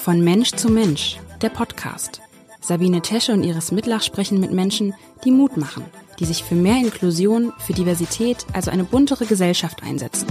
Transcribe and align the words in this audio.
Von 0.00 0.22
Mensch 0.22 0.52
zu 0.52 0.70
Mensch, 0.70 1.18
der 1.42 1.50
Podcast. 1.50 2.22
Sabine 2.62 3.02
Tesche 3.02 3.32
und 3.32 3.44
Iris 3.44 3.70
Mitlach 3.70 4.02
sprechen 4.02 4.40
mit 4.40 4.50
Menschen, 4.50 4.94
die 5.24 5.30
Mut 5.30 5.58
machen, 5.58 5.84
die 6.18 6.24
sich 6.24 6.42
für 6.42 6.54
mehr 6.54 6.78
Inklusion, 6.78 7.52
für 7.58 7.74
Diversität, 7.74 8.46
also 8.54 8.70
eine 8.70 8.84
buntere 8.84 9.26
Gesellschaft 9.26 9.82
einsetzen. 9.82 10.26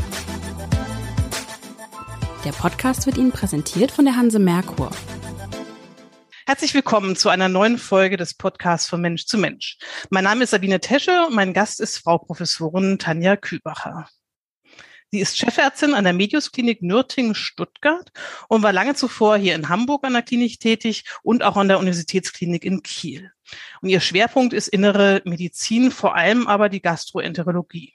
Der 2.44 2.52
Podcast 2.52 3.06
wird 3.06 3.20
Ihnen 3.20 3.32
präsentiert 3.32 3.92
von 3.92 4.06
der 4.06 4.16
Hanse 4.16 4.40
Merkur. 4.40 4.90
Herzlich 6.48 6.74
willkommen 6.74 7.16
zu 7.16 7.30
einer 7.30 7.48
neuen 7.48 7.78
Folge 7.78 8.18
des 8.18 8.34
Podcasts 8.34 8.90
von 8.90 9.02
Mensch 9.02 9.28
zu 9.28 9.38
Mensch. 9.38 9.78
Mein 10.10 10.24
Name 10.24 10.46
ist 10.46 10.50
Sabine 10.50 10.80
Tesche 10.80 11.28
und 11.28 11.36
mein 11.36 11.54
Gast 11.54 11.80
ist 11.80 12.00
Frau 12.00 12.18
Professorin 12.18 12.98
Tanja 12.98 13.36
Kübacher. 13.36 14.10
Sie 15.12 15.20
ist 15.20 15.40
Chefärztin 15.40 15.96
an 15.96 16.04
der 16.04 16.14
Mediusklinik 16.14 16.84
Nürtingen-Stuttgart 16.84 18.12
und 18.48 18.62
war 18.62 18.72
lange 18.72 18.94
zuvor 18.94 19.38
hier 19.38 19.56
in 19.56 19.68
Hamburg 19.68 20.06
an 20.06 20.14
der 20.14 20.22
Klinik 20.22 20.60
tätig 20.60 21.04
und 21.24 21.42
auch 21.44 21.58
an 21.58 21.68
der 21.68 21.80
Universitätsklinik 21.80 22.64
in 22.64 22.84
Kiel. 22.84 23.32
Und 23.82 23.90
ihr 23.90 24.02
Schwerpunkt 24.02 24.54
ist 24.54 24.68
innere 24.68 25.24
Medizin, 25.26 25.90
vor 25.90 26.16
allem 26.16 26.46
aber 26.46 26.70
die 26.70 26.82
Gastroenterologie. 26.82 27.94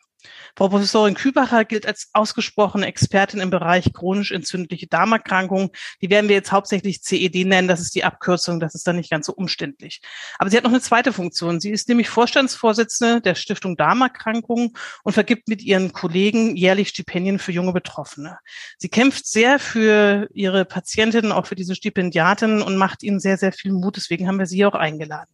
Frau 0.56 0.68
Professorin 0.68 1.14
Kübacher 1.14 1.64
gilt 1.64 1.86
als 1.86 2.10
ausgesprochene 2.12 2.86
Expertin 2.86 3.40
im 3.40 3.50
Bereich 3.50 3.92
chronisch 3.92 4.30
entzündliche 4.30 4.86
Darmerkrankungen. 4.86 5.70
Die 6.00 6.10
werden 6.10 6.28
wir 6.28 6.36
jetzt 6.36 6.52
hauptsächlich 6.52 7.02
CED 7.02 7.46
nennen. 7.46 7.68
Das 7.68 7.80
ist 7.80 7.94
die 7.94 8.04
Abkürzung. 8.04 8.60
Das 8.60 8.74
ist 8.74 8.86
dann 8.86 8.96
nicht 8.96 9.10
ganz 9.10 9.26
so 9.26 9.32
umständlich. 9.32 10.00
Aber 10.38 10.50
sie 10.50 10.56
hat 10.56 10.64
noch 10.64 10.70
eine 10.70 10.80
zweite 10.80 11.12
Funktion. 11.12 11.60
Sie 11.60 11.70
ist 11.70 11.88
nämlich 11.88 12.08
Vorstandsvorsitzende 12.08 13.20
der 13.20 13.34
Stiftung 13.34 13.76
Darmerkrankungen 13.76 14.72
und 15.02 15.12
vergibt 15.12 15.48
mit 15.48 15.62
ihren 15.62 15.92
Kollegen 15.92 16.56
jährlich 16.56 16.88
Stipendien 16.88 17.38
für 17.38 17.52
junge 17.52 17.72
Betroffene. 17.72 18.38
Sie 18.78 18.88
kämpft 18.88 19.26
sehr 19.26 19.58
für 19.58 20.28
ihre 20.32 20.64
Patientinnen, 20.64 21.32
auch 21.32 21.46
für 21.46 21.56
diese 21.56 21.74
Stipendiatinnen 21.74 22.62
und 22.62 22.76
macht 22.76 23.02
ihnen 23.02 23.20
sehr, 23.20 23.38
sehr 23.38 23.52
viel 23.52 23.72
Mut. 23.72 23.96
Deswegen 23.96 24.28
haben 24.28 24.38
wir 24.38 24.46
sie 24.46 24.64
auch 24.64 24.74
eingeladen. 24.74 25.30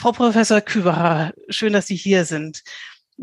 Frau 0.00 0.12
Professor 0.12 0.62
Kübacher, 0.62 1.34
schön, 1.50 1.74
dass 1.74 1.86
Sie 1.86 1.96
hier 1.96 2.24
sind. 2.24 2.62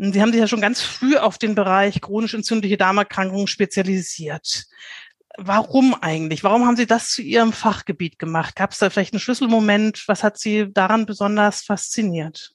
Sie 0.00 0.22
haben 0.22 0.30
sich 0.30 0.40
ja 0.40 0.46
schon 0.46 0.60
ganz 0.60 0.80
früh 0.80 1.16
auf 1.16 1.38
den 1.38 1.56
Bereich 1.56 2.00
chronisch 2.00 2.34
entzündliche 2.34 2.76
Darmerkrankungen 2.76 3.48
spezialisiert. 3.48 4.66
Warum 5.36 5.94
eigentlich? 5.94 6.44
Warum 6.44 6.66
haben 6.66 6.76
Sie 6.76 6.86
das 6.86 7.10
zu 7.10 7.22
Ihrem 7.22 7.52
Fachgebiet 7.52 8.18
gemacht? 8.18 8.54
Gab 8.54 8.72
es 8.72 8.78
da 8.78 8.90
vielleicht 8.90 9.12
einen 9.12 9.20
Schlüsselmoment? 9.20 10.04
Was 10.06 10.22
hat 10.22 10.38
Sie 10.38 10.72
daran 10.72 11.04
besonders 11.04 11.62
fasziniert? 11.62 12.54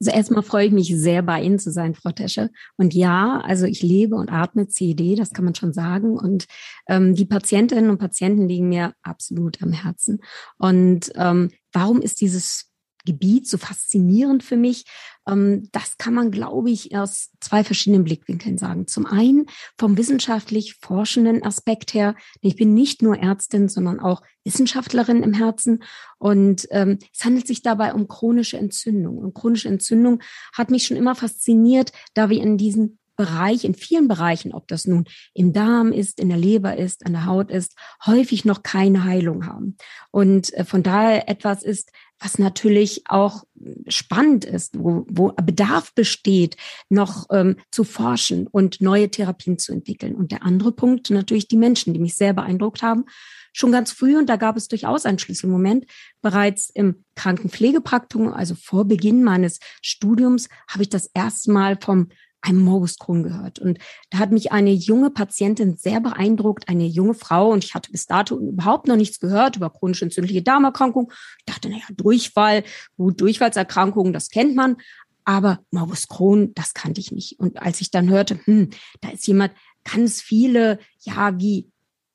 Also 0.00 0.12
erstmal 0.12 0.42
freue 0.42 0.66
ich 0.66 0.72
mich 0.72 0.88
sehr, 0.96 1.22
bei 1.22 1.42
Ihnen 1.42 1.58
zu 1.58 1.70
sein, 1.70 1.94
Frau 1.94 2.10
Tesche. 2.10 2.50
Und 2.76 2.94
ja, 2.94 3.40
also 3.44 3.66
ich 3.66 3.82
lebe 3.82 4.16
und 4.16 4.32
atme 4.32 4.66
CED, 4.66 5.18
das 5.18 5.32
kann 5.32 5.44
man 5.44 5.54
schon 5.54 5.74
sagen. 5.74 6.18
Und 6.18 6.46
ähm, 6.88 7.14
die 7.14 7.26
Patientinnen 7.26 7.90
und 7.90 7.98
Patienten 7.98 8.48
liegen 8.48 8.68
mir 8.68 8.94
absolut 9.02 9.62
am 9.62 9.72
Herzen. 9.72 10.20
Und 10.56 11.12
ähm, 11.16 11.50
warum 11.72 12.00
ist 12.00 12.22
dieses 12.22 12.69
Gebiet 13.04 13.48
so 13.48 13.58
faszinierend 13.58 14.42
für 14.42 14.56
mich. 14.56 14.84
Ähm, 15.28 15.68
das 15.72 15.98
kann 15.98 16.14
man, 16.14 16.30
glaube 16.30 16.70
ich, 16.70 16.96
aus 16.96 17.30
zwei 17.40 17.64
verschiedenen 17.64 18.04
Blickwinkeln 18.04 18.58
sagen. 18.58 18.86
Zum 18.86 19.06
einen 19.06 19.46
vom 19.78 19.96
wissenschaftlich 19.96 20.76
forschenden 20.80 21.42
Aspekt 21.42 21.94
her. 21.94 22.14
Ich 22.40 22.56
bin 22.56 22.74
nicht 22.74 23.02
nur 23.02 23.18
Ärztin, 23.18 23.68
sondern 23.68 24.00
auch 24.00 24.22
Wissenschaftlerin 24.44 25.22
im 25.22 25.32
Herzen. 25.32 25.82
Und 26.18 26.66
ähm, 26.70 26.98
es 27.14 27.24
handelt 27.24 27.46
sich 27.46 27.62
dabei 27.62 27.94
um 27.94 28.08
chronische 28.08 28.58
Entzündung. 28.58 29.18
Und 29.18 29.34
chronische 29.34 29.68
Entzündung 29.68 30.22
hat 30.52 30.70
mich 30.70 30.86
schon 30.86 30.96
immer 30.96 31.14
fasziniert, 31.14 31.92
da 32.14 32.30
wir 32.30 32.40
in 32.40 32.56
diesen 32.56 32.98
Bereich, 33.20 33.66
in 33.66 33.74
vielen 33.74 34.08
Bereichen, 34.08 34.54
ob 34.54 34.66
das 34.66 34.86
nun 34.86 35.04
im 35.34 35.52
Darm 35.52 35.92
ist, 35.92 36.18
in 36.20 36.30
der 36.30 36.38
Leber 36.38 36.78
ist, 36.78 37.04
an 37.04 37.12
der 37.12 37.26
Haut 37.26 37.50
ist, 37.50 37.76
häufig 38.06 38.46
noch 38.46 38.62
keine 38.62 39.04
Heilung 39.04 39.46
haben. 39.46 39.76
Und 40.10 40.54
äh, 40.54 40.64
von 40.64 40.82
daher 40.82 41.28
etwas 41.28 41.62
ist, 41.62 41.92
was 42.20 42.38
natürlich 42.38 43.04
auch 43.08 43.44
spannend 43.88 44.44
ist, 44.44 44.78
wo, 44.78 45.06
wo 45.08 45.32
Bedarf 45.42 45.94
besteht, 45.94 46.56
noch 46.88 47.26
ähm, 47.30 47.56
zu 47.70 47.84
forschen 47.84 48.46
und 48.46 48.80
neue 48.80 49.10
Therapien 49.10 49.58
zu 49.58 49.72
entwickeln. 49.72 50.14
Und 50.14 50.30
der 50.30 50.44
andere 50.44 50.72
Punkt 50.72 51.10
natürlich 51.10 51.48
die 51.48 51.56
Menschen, 51.56 51.94
die 51.94 52.00
mich 52.00 52.14
sehr 52.14 52.34
beeindruckt 52.34 52.82
haben. 52.82 53.06
Schon 53.52 53.72
ganz 53.72 53.90
früh, 53.90 54.16
und 54.16 54.28
da 54.28 54.36
gab 54.36 54.56
es 54.56 54.68
durchaus 54.68 55.06
einen 55.06 55.18
Schlüsselmoment, 55.18 55.86
bereits 56.22 56.70
im 56.70 57.04
Krankenpflegepraktikum, 57.16 58.32
also 58.32 58.54
vor 58.54 58.84
Beginn 58.84 59.24
meines 59.24 59.58
Studiums, 59.82 60.48
habe 60.68 60.84
ich 60.84 60.88
das 60.88 61.10
erste 61.14 61.50
Mal 61.50 61.76
vom 61.80 62.10
einem 62.42 62.60
Morbus 62.64 62.98
Crohn 62.98 63.22
gehört. 63.22 63.58
Und 63.58 63.78
da 64.10 64.18
hat 64.18 64.32
mich 64.32 64.52
eine 64.52 64.70
junge 64.70 65.10
Patientin 65.10 65.76
sehr 65.76 66.00
beeindruckt, 66.00 66.68
eine 66.68 66.86
junge 66.86 67.14
Frau. 67.14 67.50
Und 67.50 67.64
ich 67.64 67.74
hatte 67.74 67.92
bis 67.92 68.06
dato 68.06 68.38
überhaupt 68.38 68.86
noch 68.86 68.96
nichts 68.96 69.20
gehört 69.20 69.56
über 69.56 69.70
chronische 69.70 70.04
entzündliche 70.04 70.42
Darmerkrankung. 70.42 71.12
Ich 71.38 71.44
dachte, 71.44 71.68
naja, 71.68 71.84
Durchfall, 71.94 72.64
gut, 72.96 73.20
Durchfallserkrankungen, 73.20 74.12
das 74.12 74.30
kennt 74.30 74.56
man. 74.56 74.76
Aber 75.24 75.60
Morbus 75.70 76.08
Crohn, 76.08 76.52
das 76.54 76.74
kannte 76.74 77.00
ich 77.00 77.12
nicht. 77.12 77.38
Und 77.38 77.60
als 77.60 77.80
ich 77.80 77.90
dann 77.90 78.08
hörte, 78.08 78.40
hm, 78.44 78.70
da 79.00 79.10
ist 79.10 79.26
jemand 79.26 79.52
ganz 79.84 80.20
viele, 80.20 80.78
ja, 81.02 81.38
wie 81.38 81.70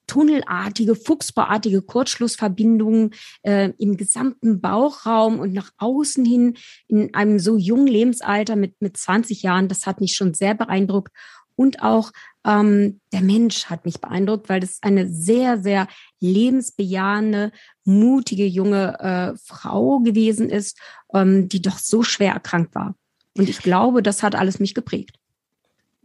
tunnelartige, 0.08 0.96
fuchsbauartige 0.96 1.82
Kurzschlussverbindungen 1.82 3.12
äh, 3.44 3.72
im 3.78 3.98
gesamten 3.98 4.62
Bauchraum 4.62 5.40
und 5.40 5.54
nach 5.54 5.72
außen 5.78 6.26
hin 6.26 6.58
in 6.88 7.14
einem 7.14 7.40
so 7.40 7.58
jungen 7.58 7.88
Lebensalter 7.88 8.56
mit, 8.56 8.82
mit 8.82 8.98
20 8.98 9.42
Jahren. 9.42 9.68
Das 9.68 9.86
hat 9.86 10.02
mich 10.02 10.16
schon 10.16 10.34
sehr 10.34 10.54
beeindruckt. 10.54 11.12
Und 11.56 11.82
auch 11.82 12.12
ähm, 12.46 13.00
der 13.14 13.22
Mensch 13.22 13.66
hat 13.66 13.86
mich 13.86 14.02
beeindruckt, 14.02 14.50
weil 14.50 14.60
das 14.60 14.80
eine 14.82 15.10
sehr, 15.10 15.58
sehr 15.58 15.88
lebensbejahende, 16.20 17.52
mutige 17.86 18.46
junge 18.46 19.00
äh, 19.00 19.38
Frau 19.42 20.00
gewesen 20.00 20.50
ist, 20.50 20.78
ähm, 21.14 21.48
die 21.48 21.62
doch 21.62 21.78
so 21.78 22.04
schwer 22.04 22.34
erkrankt 22.34 22.76
war. 22.76 22.96
Und 23.38 23.50
ich 23.50 23.60
glaube, 23.60 24.04
das 24.04 24.22
hat 24.22 24.36
alles 24.36 24.60
mich 24.60 24.74
geprägt. 24.74 25.18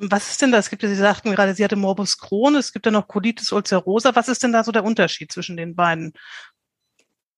Was 0.03 0.31
ist 0.31 0.41
denn 0.41 0.51
das? 0.51 0.67
Es 0.67 0.71
gibt 0.71 0.83
ja, 0.83 0.89
Sie 0.89 0.95
sagten 0.95 1.31
gerade, 1.31 1.55
sie 1.55 1.63
hatte 1.63 1.77
Morbus 1.77 2.17
Crohn, 2.17 2.55
es 2.57 2.73
gibt 2.73 2.87
ja 2.87 2.93
noch 2.93 3.07
Colitis 3.07 3.53
ulcerosa. 3.53 4.15
Was 4.17 4.29
ist 4.29 4.43
denn 4.43 4.53
da 4.53 4.65
so 4.65 4.73
der 4.73 4.83
Unterschied 4.85 5.31
zwischen 5.31 5.59
den 5.59 5.77
beiden? 5.77 6.15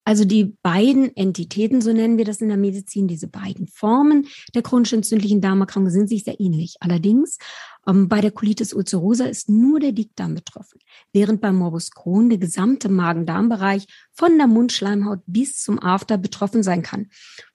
Also 0.05 0.25
die 0.25 0.57
beiden 0.63 1.17
Entitäten, 1.17 1.81
so 1.81 1.93
nennen 1.93 2.19
wir 2.19 2.25
das 2.25 2.41
in 2.41 2.49
der 2.49 2.57
Medizin, 2.57 3.07
diese 3.07 3.29
beiden 3.29 3.69
Formen 3.69 4.27
der 4.55 4.63
chronisch 4.63 4.93
entzündlichen 4.93 5.41
Darmerkrankung 5.41 5.91
sind 5.91 6.09
sich 6.09 6.25
sehr 6.25 6.41
ähnlich. 6.41 6.75
Allerdings 6.81 7.39
ähm, 7.87 8.09
bei 8.09 8.21
der 8.21 8.33
Colitis 8.33 8.75
ulcerosa 8.75 9.27
ist 9.27 9.49
nur 9.49 9.79
der 9.79 9.93
Dickdarm 9.93 10.35
betroffen, 10.35 10.81
während 11.13 11.41
beim 11.41 11.57
Morbus 11.57 11.93
Crohn 11.93 12.31
der 12.31 12.39
gesamte 12.39 12.89
Magen-Darm-Bereich 12.89 13.87
von 14.13 14.37
der 14.39 14.49
Mundschleimhaut 14.49 15.21
bis 15.27 15.63
zum 15.63 15.81
After 15.81 16.19
betroffen 16.19 16.65
sein 16.65 16.83
kann. 16.83 17.09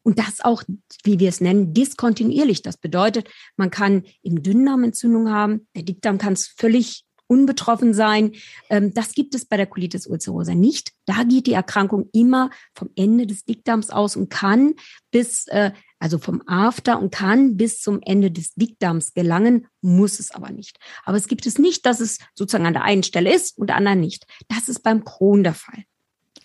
Und 0.03 0.19
das 0.19 0.40
auch, 0.40 0.64
wie 1.03 1.19
wir 1.19 1.28
es 1.28 1.41
nennen, 1.41 1.74
diskontinuierlich. 1.74 2.62
Das 2.62 2.78
bedeutet, 2.78 3.29
man 3.58 3.72
kann 3.72 4.03
im 4.22 4.41
Dünndarm 4.41 4.85
Entzündung 4.85 5.29
haben, 5.29 5.68
der 5.75 5.84
Dickdarm 5.84 6.18
kann 6.18 6.34
es 6.34 6.47
völlig 6.47 7.03
unbetroffen 7.27 7.93
sein. 7.93 8.33
Ähm, 8.69 8.93
das 8.93 9.13
gibt 9.13 9.35
es 9.35 9.45
bei 9.45 9.57
der 9.57 9.67
Colitis 9.67 10.07
ulcerosa 10.07 10.55
nicht. 10.55 10.93
Da 11.05 11.23
geht 11.23 11.47
die 11.47 11.53
Erkrankung 11.53 12.09
immer 12.13 12.49
vom 12.73 12.89
Ende 12.95 13.27
des 13.27 13.45
Dickdarms 13.45 13.89
aus 13.89 14.15
und 14.15 14.29
kann 14.29 14.73
bis, 15.11 15.47
äh, 15.47 15.71
also 15.99 16.17
vom 16.17 16.41
After 16.47 16.99
und 16.99 17.11
kann 17.11 17.57
bis 17.57 17.81
zum 17.81 18.01
Ende 18.01 18.31
des 18.31 18.53
Dickdarms 18.55 19.13
gelangen, 19.13 19.67
muss 19.81 20.19
es 20.19 20.31
aber 20.31 20.51
nicht. 20.51 20.77
Aber 21.03 21.17
es 21.17 21.27
gibt 21.27 21.45
es 21.45 21.57
nicht, 21.57 21.85
dass 21.85 21.99
es 21.99 22.19
sozusagen 22.33 22.66
an 22.66 22.73
der 22.73 22.83
einen 22.83 23.03
Stelle 23.03 23.33
ist 23.33 23.57
und 23.57 23.67
der 23.67 23.75
anderen 23.75 23.99
nicht. 23.99 24.25
Das 24.47 24.69
ist 24.69 24.79
beim 24.83 25.03
Crohn 25.03 25.43
der 25.43 25.53
Fall. 25.53 25.83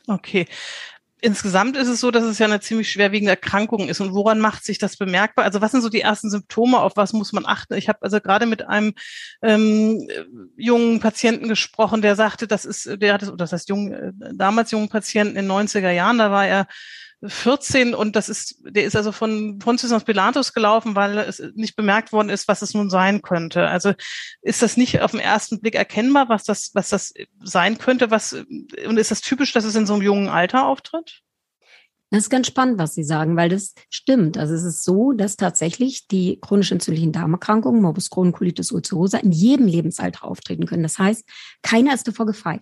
Okay 0.08 0.46
insgesamt 1.22 1.76
ist 1.76 1.88
es 1.88 2.00
so, 2.00 2.10
dass 2.10 2.24
es 2.24 2.38
ja 2.38 2.46
eine 2.46 2.60
ziemlich 2.60 2.90
schwerwiegende 2.90 3.30
Erkrankung 3.30 3.88
ist. 3.88 4.00
Und 4.00 4.12
woran 4.12 4.40
macht 4.40 4.64
sich 4.64 4.78
das 4.78 4.96
bemerkbar? 4.96 5.44
Also 5.44 5.60
was 5.60 5.70
sind 5.70 5.80
so 5.80 5.88
die 5.88 6.00
ersten 6.00 6.30
Symptome? 6.30 6.80
Auf 6.80 6.96
was 6.96 7.12
muss 7.12 7.32
man 7.32 7.46
achten? 7.46 7.74
Ich 7.74 7.88
habe 7.88 8.00
also 8.02 8.20
gerade 8.20 8.44
mit 8.44 8.66
einem 8.68 8.92
ähm, 9.40 10.06
jungen 10.56 10.98
Patienten 10.98 11.48
gesprochen, 11.48 12.02
der 12.02 12.16
sagte, 12.16 12.48
das 12.48 12.64
ist, 12.64 13.00
der 13.00 13.14
hat 13.14 13.22
es, 13.22 13.32
das 13.36 13.52
heißt 13.52 13.68
jung, 13.68 13.92
äh, 13.92 14.12
damals 14.34 14.72
jungen 14.72 14.88
Patienten 14.88 15.36
in 15.36 15.50
90er 15.50 15.90
Jahren, 15.90 16.18
da 16.18 16.30
war 16.32 16.46
er 16.46 16.66
14 17.24 17.94
und 17.94 18.16
das 18.16 18.28
ist, 18.28 18.56
der 18.62 18.84
ist 18.84 18.96
also 18.96 19.12
von 19.12 19.58
Pontius 19.58 19.92
nach 19.92 20.04
Pilatus 20.04 20.52
gelaufen, 20.52 20.96
weil 20.96 21.18
es 21.18 21.42
nicht 21.54 21.76
bemerkt 21.76 22.12
worden 22.12 22.30
ist, 22.30 22.48
was 22.48 22.62
es 22.62 22.74
nun 22.74 22.90
sein 22.90 23.22
könnte. 23.22 23.68
Also 23.68 23.92
ist 24.40 24.62
das 24.62 24.76
nicht 24.76 25.00
auf 25.00 25.12
den 25.12 25.20
ersten 25.20 25.60
Blick 25.60 25.74
erkennbar, 25.74 26.28
was 26.28 26.44
das, 26.44 26.70
was 26.74 26.88
das 26.88 27.14
sein 27.42 27.78
könnte, 27.78 28.10
was, 28.10 28.32
und 28.32 28.98
ist 28.98 29.10
das 29.10 29.20
typisch, 29.20 29.52
dass 29.52 29.64
es 29.64 29.76
in 29.76 29.86
so 29.86 29.94
einem 29.94 30.02
jungen 30.02 30.28
Alter 30.28 30.66
auftritt? 30.66 31.22
Das 32.10 32.24
ist 32.24 32.30
ganz 32.30 32.46
spannend, 32.46 32.78
was 32.78 32.94
Sie 32.94 33.04
sagen, 33.04 33.36
weil 33.36 33.48
das 33.48 33.74
stimmt. 33.88 34.36
Also 34.36 34.52
es 34.52 34.64
ist 34.64 34.84
so, 34.84 35.12
dass 35.12 35.36
tatsächlich 35.36 36.08
die 36.08 36.38
chronisch 36.40 36.70
entzündlichen 36.70 37.12
Darmerkrankungen, 37.12 37.80
Morbus 37.80 38.10
Crohn, 38.10 38.32
Colitis 38.32 38.70
ulcerosa, 38.70 39.16
in 39.16 39.32
jedem 39.32 39.66
Lebensalter 39.66 40.24
auftreten 40.24 40.66
können. 40.66 40.82
Das 40.82 40.98
heißt, 40.98 41.26
keiner 41.62 41.94
ist 41.94 42.06
davor 42.06 42.26
gefeit. 42.26 42.60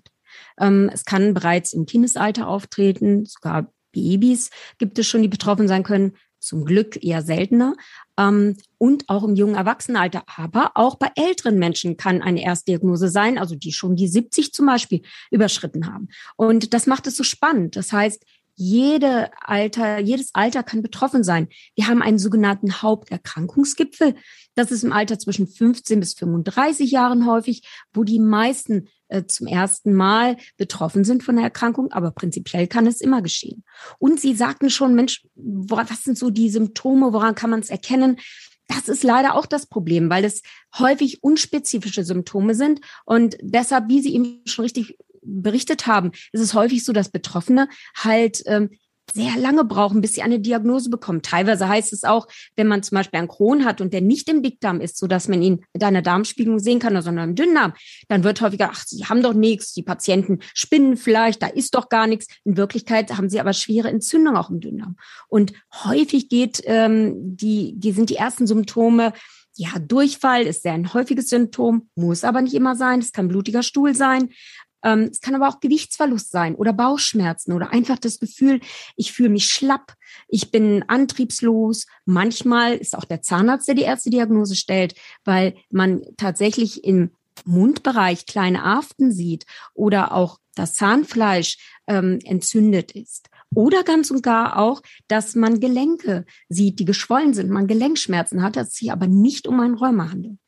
Ähm, 0.57 0.89
es 0.93 1.05
kann 1.05 1.35
bereits 1.35 1.73
im 1.73 1.85
Kindesalter 1.85 2.47
auftreten, 2.47 3.27
sogar 3.27 3.73
Babys 3.93 4.51
gibt 4.79 4.99
es 4.99 5.07
schon, 5.07 5.23
die 5.23 5.29
betroffen 5.29 5.69
sein 5.69 5.83
können. 5.83 6.17
zum 6.43 6.65
Glück 6.65 7.05
eher 7.05 7.21
seltener. 7.21 7.75
Ähm, 8.17 8.57
und 8.79 9.11
auch 9.11 9.25
im 9.25 9.37
jungen 9.37 9.57
Erwachsenenalter. 9.57 10.23
Aber 10.35 10.71
auch 10.75 10.95
bei 10.95 11.11
älteren 11.15 11.59
Menschen 11.59 11.99
kann 11.99 12.23
eine 12.23 12.43
Erstdiagnose 12.43 13.11
sein, 13.11 13.37
also 13.37 13.55
die 13.57 13.73
schon 13.73 13.95
die 13.95 14.09
70 14.09 14.55
zum 14.55 14.65
Beispiel 14.65 15.03
überschritten 15.31 15.87
haben. 15.87 16.09
Und 16.37 16.73
das 16.73 16.87
macht 16.87 17.07
es 17.07 17.17
so 17.19 17.25
spannend. 17.25 17.77
Das 17.77 17.93
heißt, 17.93 18.25
jede 18.63 19.31
Alter, 19.41 20.01
jedes 20.01 20.35
Alter 20.35 20.63
kann 20.63 20.83
betroffen 20.83 21.25
sein. 21.25 21.49
Wir 21.77 21.87
haben 21.87 22.03
einen 22.03 22.19
sogenannten 22.19 22.83
Haupterkrankungsgipfel. 22.83 24.17
Das 24.55 24.71
ist 24.71 24.85
im 24.85 24.93
Alter 24.93 25.19
zwischen 25.19 25.47
15 25.47 25.99
bis 25.99 26.13
35 26.13 26.91
Jahren 26.91 27.27
häufig, 27.27 27.63
wo 27.95 28.05
die 28.05 28.19
meisten 28.19 28.89
äh, 29.11 29.27
zum 29.27 29.47
ersten 29.47 29.93
Mal 29.93 30.37
betroffen 30.57 31.05
sind 31.05 31.23
von 31.23 31.37
der 31.37 31.45
Erkrankung, 31.45 31.93
aber 31.93 32.11
prinzipiell 32.11 32.67
kann 32.67 32.87
es 32.87 33.01
immer 33.01 33.23
geschehen. 33.23 33.65
Und 33.99 34.21
Sie 34.21 34.35
sagten 34.35 34.71
schon, 34.71 34.95
Mensch, 34.95 35.27
was 35.35 36.05
sind 36.05 36.17
so 36.17 36.31
die 36.31 36.51
Symptome, 36.51 37.12
woran 37.12 37.35
kann 37.35 37.51
man 37.51 37.61
es 37.61 37.71
erkennen? 37.71 38.19
Das 38.69 38.89
ist 38.89 39.03
leider 39.03 39.35
auch 39.35 39.47
das 39.47 39.67
Problem, 39.67 40.11
weil 40.11 40.25
es 40.25 40.43
häufig 40.79 41.23
unspezifische 41.23 42.05
Symptome 42.05 42.55
sind 42.55 42.81
und 43.05 43.37
deshalb, 43.43 43.89
wie 43.89 44.01
Sie 44.01 44.15
eben 44.15 44.43
schon 44.47 44.62
richtig 44.62 44.97
berichtet 45.23 45.87
haben, 45.87 46.12
ist 46.33 46.41
es 46.41 46.55
häufig 46.55 46.85
so, 46.85 46.93
dass 46.93 47.11
Betroffene 47.11 47.69
halt 47.97 48.43
ähm, 48.47 48.71
sehr 49.15 49.37
lange 49.37 49.65
brauchen, 49.65 50.01
bis 50.01 50.15
sie 50.15 50.23
eine 50.23 50.41
Diagnose 50.41 50.91
bekommen. 50.91 51.23
Teilweise 51.23 51.69
heißt 51.69 51.93
es 51.93 52.05
auch, 52.05 52.27
wenn 52.57 52.67
man 52.67 52.83
zum 52.83 52.97
Beispiel 52.97 53.19
einen 53.19 53.29
Crohn 53.29 53.65
hat 53.65 53.81
und 53.81 53.93
der 53.93 54.01
nicht 54.01 54.29
im 54.29 54.43
Dickdarm 54.43 54.81
ist, 54.81 54.99
so 54.99 55.07
dass 55.07 55.29
man 55.29 55.43
ihn 55.43 55.65
mit 55.73 55.83
einer 55.83 56.03
Darmspiegelung 56.03 56.59
sehen 56.59 56.79
kann, 56.79 57.01
sondern 57.03 57.31
im 57.31 57.35
Dünndarm, 57.35 57.73
dann 58.09 58.25
wird 58.25 58.41
häufiger, 58.41 58.71
ach, 58.73 58.85
sie 58.87 59.05
haben 59.05 59.23
doch 59.23 59.35
nichts, 59.35 59.73
die 59.75 59.83
Patienten 59.83 60.41
spinnen 60.55 60.97
vielleicht, 60.97 61.43
da 61.43 61.47
ist 61.47 61.75
doch 61.75 61.89
gar 61.89 62.07
nichts. 62.07 62.27
In 62.45 62.57
Wirklichkeit 62.57 63.17
haben 63.17 63.29
sie 63.29 63.41
aber 63.41 63.53
schwere 63.53 63.89
Entzündung 63.89 64.37
auch 64.37 64.51
im 64.51 64.61
Dünndarm. 64.61 64.97
Und 65.29 65.53
häufig 65.85 66.29
geht 66.29 66.62
ähm, 66.65 67.37
die, 67.37 67.75
die 67.77 67.93
sind 67.93 68.11
die 68.11 68.17
ersten 68.17 68.47
Symptome 68.47 69.12
ja, 69.57 69.79
Durchfall 69.79 70.47
ist 70.47 70.62
sehr 70.62 70.73
ein 70.73 70.95
häufiges 70.95 71.29
Symptom, 71.29 71.91
muss 71.95 72.25
aber 72.25 72.41
nicht 72.41 72.55
immer 72.55 72.77
sein. 72.77 73.01
Es 73.01 73.12
kann 73.12 73.29
blutiger 73.29 73.62
Stuhl 73.62 73.95
sein. 73.95 74.31
Ähm, 74.82 75.09
es 75.11 75.21
kann 75.21 75.35
aber 75.35 75.49
auch 75.49 75.61
Gewichtsverlust 75.61 76.31
sein 76.31 76.55
oder 76.55 76.73
Bauchschmerzen 76.73 77.53
oder 77.53 77.73
einfach 77.73 77.99
das 77.99 78.19
Gefühl, 78.19 78.61
ich 78.97 79.12
fühle 79.12 79.29
mich 79.29 79.47
schlapp, 79.47 79.94
ich 80.29 80.50
bin 80.50 80.85
antriebslos. 80.88 81.87
Manchmal 82.05 82.77
ist 82.77 82.97
auch 82.97 83.05
der 83.05 83.23
Zahnarzt, 83.23 83.69
der 83.69 83.75
die 83.75 83.82
erste 83.82 84.11
Diagnose 84.11 84.56
stellt, 84.56 84.94
weil 85.25 85.55
man 85.71 86.03
tatsächlich 86.17 86.85
im 86.85 87.11
Mundbereich 87.44 88.27
kleine 88.27 88.65
Aften 88.65 89.12
sieht 89.12 89.47
oder 89.75 90.12
auch 90.12 90.38
das 90.55 90.75
Zahnfleisch 90.75 91.59
ähm, 91.87 92.19
entzündet 92.25 92.93
ist. 92.93 93.29
Oder 93.55 93.83
ganz 93.83 94.11
und 94.11 94.23
gar 94.23 94.59
auch, 94.59 94.83
dass 95.09 95.35
man 95.35 95.59
Gelenke 95.59 96.25
sieht, 96.49 96.79
die 96.79 96.85
geschwollen 96.85 97.35
sind, 97.35 97.50
man 97.50 97.67
Gelenkschmerzen 97.67 98.43
hat, 98.43 98.56
dass 98.56 98.69
es 98.69 98.75
sich 98.75 98.93
aber 98.93 99.09
nicht 99.09 99.49
um 99.49 99.59
ein 99.59 99.75
Rheuma 99.75 100.11
handelt. 100.11 100.38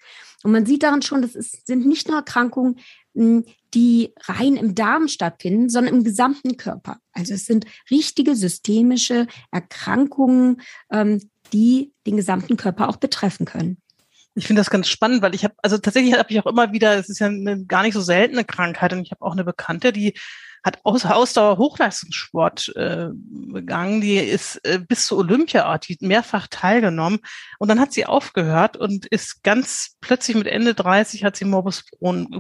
Und 0.44 0.52
man 0.52 0.66
sieht 0.66 0.82
daran 0.82 1.02
schon, 1.02 1.22
das 1.22 1.34
ist, 1.34 1.66
sind 1.66 1.86
nicht 1.86 2.08
nur 2.08 2.16
Erkrankungen, 2.16 2.78
die 3.74 4.12
rein 4.24 4.56
im 4.56 4.74
Darm 4.74 5.08
stattfinden, 5.08 5.68
sondern 5.68 5.94
im 5.94 6.04
gesamten 6.04 6.56
Körper. 6.56 6.98
Also 7.12 7.34
es 7.34 7.46
sind 7.46 7.66
richtige 7.90 8.36
systemische 8.36 9.26
Erkrankungen, 9.50 10.60
ähm, 10.90 11.20
die 11.52 11.92
den 12.06 12.16
gesamten 12.16 12.56
Körper 12.56 12.88
auch 12.88 12.96
betreffen 12.96 13.46
können. 13.46 13.78
Ich 14.34 14.46
finde 14.46 14.60
das 14.60 14.70
ganz 14.70 14.88
spannend, 14.88 15.20
weil 15.20 15.34
ich 15.34 15.44
habe, 15.44 15.54
also 15.62 15.76
tatsächlich 15.76 16.14
habe 16.14 16.30
ich 16.30 16.40
auch 16.40 16.46
immer 16.46 16.72
wieder, 16.72 16.96
es 16.96 17.10
ist 17.10 17.18
ja 17.18 17.26
eine 17.26 17.66
gar 17.66 17.82
nicht 17.82 17.92
so 17.92 18.00
seltene 18.00 18.44
Krankheit 18.44 18.92
und 18.92 19.02
ich 19.02 19.10
habe 19.10 19.22
auch 19.22 19.32
eine 19.32 19.44
Bekannte, 19.44 19.92
die 19.92 20.14
hat 20.64 20.78
Aus 20.84 21.04
Ausdauer 21.04 21.58
Hochleistungssport 21.58 22.72
äh, 22.76 23.08
begangen, 23.12 24.00
die 24.00 24.16
ist 24.16 24.56
äh, 24.64 24.78
bis 24.78 25.06
zur 25.06 25.18
Olympiaart, 25.18 25.88
die 25.88 25.98
mehrfach 26.00 26.46
teilgenommen 26.48 27.18
und 27.58 27.68
dann 27.68 27.80
hat 27.80 27.92
sie 27.92 28.06
aufgehört 28.06 28.76
und 28.76 29.06
ist 29.06 29.42
ganz 29.42 29.96
plötzlich 30.00 30.36
mit 30.36 30.46
Ende 30.46 30.74
30 30.74 31.24
hat 31.24 31.36
sie 31.36 31.44
Morbus 31.44 31.84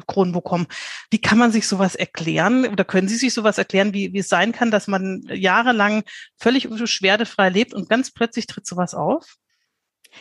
Crohn 0.06 0.32
bekommen. 0.32 0.66
Wie 1.10 1.20
kann 1.20 1.38
man 1.38 1.52
sich 1.52 1.66
sowas 1.66 1.94
erklären 1.94 2.66
oder 2.66 2.84
können 2.84 3.08
Sie 3.08 3.16
sich 3.16 3.34
sowas 3.34 3.58
erklären, 3.58 3.92
wie, 3.92 4.12
wie 4.12 4.18
es 4.18 4.28
sein 4.28 4.52
kann, 4.52 4.70
dass 4.70 4.86
man 4.86 5.22
jahrelang 5.28 6.04
völlig 6.38 6.68
beschwerdefrei 6.68 7.48
lebt 7.48 7.74
und 7.74 7.88
ganz 7.88 8.12
plötzlich 8.12 8.46
tritt 8.46 8.66
sowas 8.66 8.94
auf? 8.94 9.36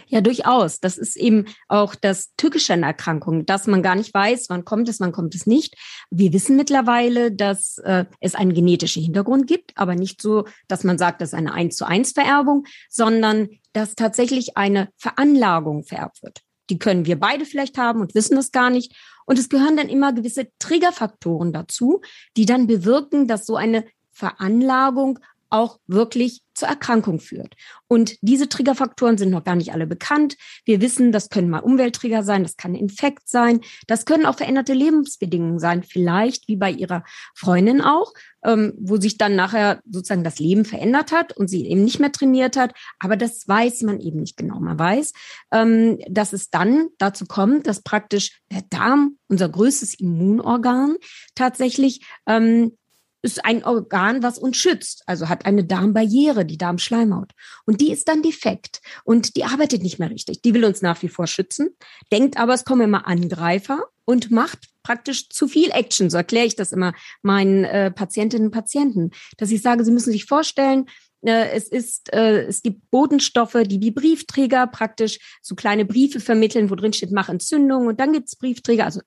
Ja, 0.07 0.21
durchaus. 0.21 0.79
Das 0.79 0.97
ist 0.97 1.15
eben 1.15 1.45
auch 1.67 1.95
das 1.95 2.33
Tückische 2.37 2.73
an 2.73 2.83
Erkrankungen, 2.83 3.45
dass 3.45 3.67
man 3.67 3.83
gar 3.83 3.95
nicht 3.95 4.13
weiß, 4.13 4.45
wann 4.49 4.65
kommt 4.65 4.89
es, 4.89 4.99
wann 4.99 5.11
kommt 5.11 5.35
es 5.35 5.45
nicht. 5.45 5.75
Wir 6.09 6.33
wissen 6.33 6.55
mittlerweile, 6.55 7.31
dass 7.31 7.77
äh, 7.79 8.05
es 8.19 8.35
einen 8.35 8.53
genetischen 8.53 9.03
Hintergrund 9.03 9.47
gibt, 9.47 9.77
aber 9.77 9.95
nicht 9.95 10.21
so, 10.21 10.45
dass 10.67 10.83
man 10.83 10.97
sagt, 10.97 11.21
das 11.21 11.29
ist 11.29 11.35
eine 11.37 11.53
eins 11.53 11.75
zu 11.75 11.85
eins 11.85 12.11
Vererbung, 12.11 12.65
sondern 12.89 13.49
dass 13.73 13.95
tatsächlich 13.95 14.57
eine 14.57 14.89
Veranlagung 14.97 15.83
vererbt 15.83 16.23
wird. 16.23 16.41
Die 16.69 16.79
können 16.79 17.05
wir 17.05 17.19
beide 17.19 17.45
vielleicht 17.45 17.77
haben 17.77 18.01
und 18.01 18.15
wissen 18.15 18.35
das 18.35 18.51
gar 18.51 18.69
nicht. 18.69 18.95
Und 19.25 19.37
es 19.37 19.49
gehören 19.49 19.77
dann 19.77 19.89
immer 19.89 20.13
gewisse 20.13 20.47
Triggerfaktoren 20.59 21.53
dazu, 21.53 22.01
die 22.37 22.45
dann 22.45 22.67
bewirken, 22.67 23.27
dass 23.27 23.45
so 23.45 23.55
eine 23.55 23.85
Veranlagung 24.11 25.19
auch 25.51 25.79
wirklich 25.85 26.41
zur 26.53 26.67
Erkrankung 26.67 27.19
führt. 27.19 27.55
Und 27.87 28.17
diese 28.21 28.49
Triggerfaktoren 28.49 29.17
sind 29.17 29.31
noch 29.31 29.43
gar 29.43 29.55
nicht 29.55 29.73
alle 29.73 29.87
bekannt. 29.87 30.35
Wir 30.65 30.81
wissen, 30.81 31.11
das 31.11 31.29
können 31.29 31.49
mal 31.49 31.59
Umwelttrigger 31.59 32.23
sein, 32.23 32.43
das 32.43 32.57
kann 32.57 32.75
Infekt 32.75 33.27
sein, 33.27 33.61
das 33.87 34.05
können 34.05 34.25
auch 34.25 34.37
veränderte 34.37 34.73
Lebensbedingungen 34.73 35.59
sein, 35.59 35.83
vielleicht 35.83 36.47
wie 36.47 36.57
bei 36.57 36.71
ihrer 36.71 37.03
Freundin 37.35 37.81
auch, 37.81 38.13
ähm, 38.43 38.73
wo 38.79 38.97
sich 38.97 39.17
dann 39.17 39.35
nachher 39.35 39.81
sozusagen 39.89 40.23
das 40.23 40.39
Leben 40.39 40.65
verändert 40.65 41.11
hat 41.11 41.35
und 41.35 41.49
sie 41.49 41.65
eben 41.67 41.83
nicht 41.83 41.99
mehr 41.99 42.11
trainiert 42.11 42.57
hat. 42.57 42.73
Aber 42.99 43.17
das 43.17 43.47
weiß 43.47 43.83
man 43.83 43.99
eben 43.99 44.19
nicht 44.19 44.37
genau. 44.37 44.59
Man 44.59 44.77
weiß, 44.77 45.13
ähm, 45.51 45.99
dass 46.09 46.33
es 46.33 46.49
dann 46.49 46.89
dazu 46.97 47.25
kommt, 47.25 47.67
dass 47.67 47.81
praktisch 47.81 48.41
der 48.51 48.63
Darm, 48.69 49.17
unser 49.27 49.49
größtes 49.49 49.95
Immunorgan, 49.95 50.95
tatsächlich 51.35 52.05
ähm, 52.27 52.77
ist 53.21 53.45
ein 53.45 53.63
Organ, 53.63 54.23
was 54.23 54.37
uns 54.37 54.57
schützt, 54.57 55.03
also 55.05 55.29
hat 55.29 55.45
eine 55.45 55.63
Darmbarriere, 55.63 56.45
die 56.45 56.57
Darmschleimhaut. 56.57 57.33
Und 57.65 57.81
die 57.81 57.91
ist 57.91 58.07
dann 58.07 58.23
defekt 58.23 58.81
und 59.03 59.35
die 59.35 59.43
arbeitet 59.43 59.83
nicht 59.83 59.99
mehr 59.99 60.09
richtig. 60.09 60.41
Die 60.41 60.53
will 60.53 60.65
uns 60.65 60.81
nach 60.81 61.01
wie 61.01 61.09
vor 61.09 61.27
schützen, 61.27 61.75
denkt 62.11 62.37
aber, 62.37 62.53
es 62.53 62.65
kommen 62.65 62.81
immer 62.81 63.07
Angreifer 63.07 63.85
und 64.05 64.31
macht 64.31 64.69
praktisch 64.83 65.29
zu 65.29 65.47
viel 65.47 65.71
Action. 65.71 66.09
So 66.09 66.17
erkläre 66.17 66.47
ich 66.47 66.55
das 66.55 66.71
immer 66.71 66.93
meinen 67.21 67.63
äh, 67.63 67.91
Patientinnen 67.91 68.47
und 68.47 68.53
Patienten, 68.53 69.11
dass 69.37 69.51
ich 69.51 69.61
sage, 69.61 69.85
sie 69.85 69.91
müssen 69.91 70.11
sich 70.11 70.25
vorstellen, 70.25 70.87
es 71.29 71.67
ist, 71.67 72.11
äh, 72.13 72.45
es 72.45 72.63
gibt 72.63 72.89
Bodenstoffe, 72.89 73.57
die 73.65 73.79
wie 73.81 73.91
Briefträger 73.91 74.67
praktisch 74.67 75.19
so 75.41 75.55
kleine 75.55 75.85
Briefe 75.85 76.19
vermitteln, 76.19 76.69
wo 76.69 76.75
drin 76.75 76.93
steht, 76.93 77.11
mach 77.11 77.29
Entzündung. 77.29 77.87
Und 77.87 77.99
dann 77.99 78.13
gibt 78.13 78.27
es 78.27 78.35
Briefträger, 78.35 78.85
also 78.85 79.01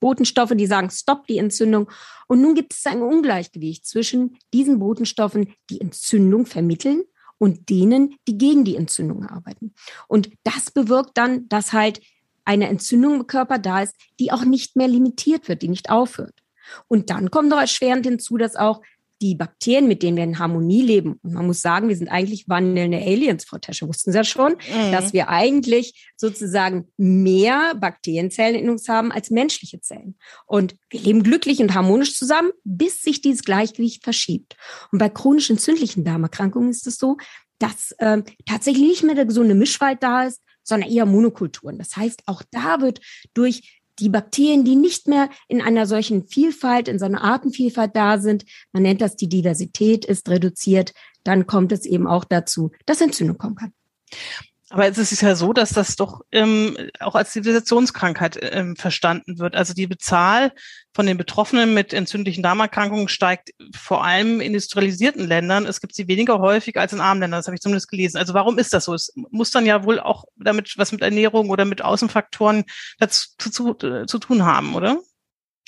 Botenstoffe, 0.00 0.52
die 0.54 0.66
sagen, 0.66 0.90
stopp 0.90 1.26
die 1.26 1.38
Entzündung. 1.38 1.90
Und 2.28 2.42
nun 2.42 2.54
gibt 2.54 2.74
es 2.74 2.84
ein 2.84 3.00
Ungleichgewicht 3.00 3.86
zwischen 3.86 4.36
diesen 4.52 4.78
Botenstoffen, 4.78 5.54
die 5.70 5.80
Entzündung 5.80 6.44
vermitteln 6.44 7.02
und 7.38 7.70
denen, 7.70 8.16
die 8.28 8.36
gegen 8.36 8.64
die 8.64 8.76
Entzündung 8.76 9.24
arbeiten. 9.24 9.74
Und 10.06 10.30
das 10.42 10.70
bewirkt 10.70 11.16
dann, 11.16 11.48
dass 11.48 11.72
halt 11.72 12.00
eine 12.44 12.68
Entzündung 12.68 13.14
im 13.20 13.26
Körper 13.26 13.58
da 13.58 13.82
ist, 13.82 13.94
die 14.20 14.30
auch 14.32 14.44
nicht 14.44 14.76
mehr 14.76 14.88
limitiert 14.88 15.48
wird, 15.48 15.62
die 15.62 15.68
nicht 15.68 15.88
aufhört. 15.88 16.34
Und 16.88 17.10
dann 17.10 17.30
kommt 17.30 17.48
noch 17.48 17.60
erschwerend 17.60 18.06
hinzu, 18.06 18.36
dass 18.36 18.56
auch 18.56 18.82
die 19.22 19.34
Bakterien, 19.34 19.88
mit 19.88 20.02
denen 20.02 20.16
wir 20.16 20.24
in 20.24 20.38
Harmonie 20.38 20.82
leben, 20.82 21.18
und 21.22 21.32
man 21.32 21.46
muss 21.46 21.60
sagen, 21.60 21.88
wir 21.88 21.96
sind 21.96 22.08
eigentlich 22.08 22.48
wandelnde 22.48 22.98
Aliens, 22.98 23.44
Frau 23.44 23.58
Tesche, 23.58 23.88
wussten 23.88 24.12
Sie 24.12 24.18
ja 24.18 24.24
schon, 24.24 24.52
mhm. 24.52 24.92
dass 24.92 25.12
wir 25.12 25.28
eigentlich 25.28 26.12
sozusagen 26.16 26.88
mehr 26.96 27.74
Bakterienzellen 27.76 28.56
in 28.56 28.70
uns 28.70 28.88
haben 28.88 29.12
als 29.12 29.30
menschliche 29.30 29.80
Zellen. 29.80 30.16
Und 30.46 30.76
wir 30.90 31.00
leben 31.00 31.22
glücklich 31.22 31.60
und 31.60 31.74
harmonisch 31.74 32.16
zusammen, 32.16 32.50
bis 32.64 33.02
sich 33.02 33.20
dieses 33.20 33.44
Gleichgewicht 33.44 34.04
verschiebt. 34.04 34.56
Und 34.92 34.98
bei 34.98 35.08
chronisch 35.08 35.50
entzündlichen 35.50 36.04
Darmerkrankungen 36.04 36.70
ist 36.70 36.86
es 36.86 36.98
so, 36.98 37.16
dass 37.58 37.92
äh, 37.98 38.22
tatsächlich 38.46 38.82
nicht 38.82 39.04
mehr 39.04 39.14
der 39.14 39.26
gesunde 39.26 39.54
Mischwald 39.54 40.02
da 40.02 40.24
ist, 40.24 40.40
sondern 40.62 40.90
eher 40.90 41.06
Monokulturen. 41.06 41.78
Das 41.78 41.96
heißt, 41.96 42.22
auch 42.26 42.42
da 42.50 42.80
wird 42.80 43.00
durch 43.34 43.82
die 43.98 44.08
Bakterien, 44.08 44.64
die 44.64 44.76
nicht 44.76 45.08
mehr 45.08 45.28
in 45.48 45.62
einer 45.62 45.86
solchen 45.86 46.26
Vielfalt, 46.26 46.88
in 46.88 46.98
so 46.98 47.04
einer 47.04 47.22
Artenvielfalt 47.22 47.94
da 47.94 48.18
sind, 48.18 48.44
man 48.72 48.82
nennt 48.82 49.00
das 49.00 49.16
die 49.16 49.28
Diversität, 49.28 50.04
ist 50.04 50.28
reduziert, 50.28 50.92
dann 51.22 51.46
kommt 51.46 51.72
es 51.72 51.86
eben 51.86 52.06
auch 52.06 52.24
dazu, 52.24 52.70
dass 52.86 53.00
Entzündung 53.00 53.38
kommen 53.38 53.56
kann. 53.56 53.72
Aber 54.74 54.88
es 54.88 54.98
ist 54.98 55.20
ja 55.20 55.36
so, 55.36 55.52
dass 55.52 55.70
das 55.70 55.94
doch 55.94 56.22
ähm, 56.32 56.76
auch 56.98 57.14
als 57.14 57.30
Zivilisationskrankheit 57.30 58.40
ähm, 58.42 58.74
verstanden 58.74 59.38
wird. 59.38 59.54
Also 59.54 59.72
die 59.72 59.86
Bezahl 59.86 60.50
von 60.92 61.06
den 61.06 61.16
Betroffenen 61.16 61.74
mit 61.74 61.92
entzündlichen 61.92 62.42
Darmerkrankungen 62.42 63.06
steigt 63.06 63.50
vor 63.72 64.04
allem 64.04 64.40
in 64.40 64.48
industrialisierten 64.48 65.28
Ländern. 65.28 65.64
Es 65.64 65.80
gibt 65.80 65.94
sie 65.94 66.08
weniger 66.08 66.40
häufig 66.40 66.76
als 66.76 66.92
in 66.92 67.00
armen 67.00 67.20
Ländern. 67.20 67.38
Das 67.38 67.46
habe 67.46 67.54
ich 67.54 67.60
zumindest 67.60 67.88
gelesen. 67.88 68.16
Also 68.16 68.34
warum 68.34 68.58
ist 68.58 68.72
das 68.72 68.86
so? 68.86 68.94
Es 68.94 69.12
muss 69.14 69.52
dann 69.52 69.64
ja 69.64 69.84
wohl 69.84 70.00
auch 70.00 70.24
damit 70.34 70.74
was 70.76 70.90
mit 70.90 71.02
Ernährung 71.02 71.50
oder 71.50 71.64
mit 71.64 71.80
Außenfaktoren 71.80 72.64
dazu 72.98 73.28
zu, 73.38 73.74
zu 73.74 74.18
tun 74.18 74.44
haben, 74.44 74.74
oder? 74.74 74.98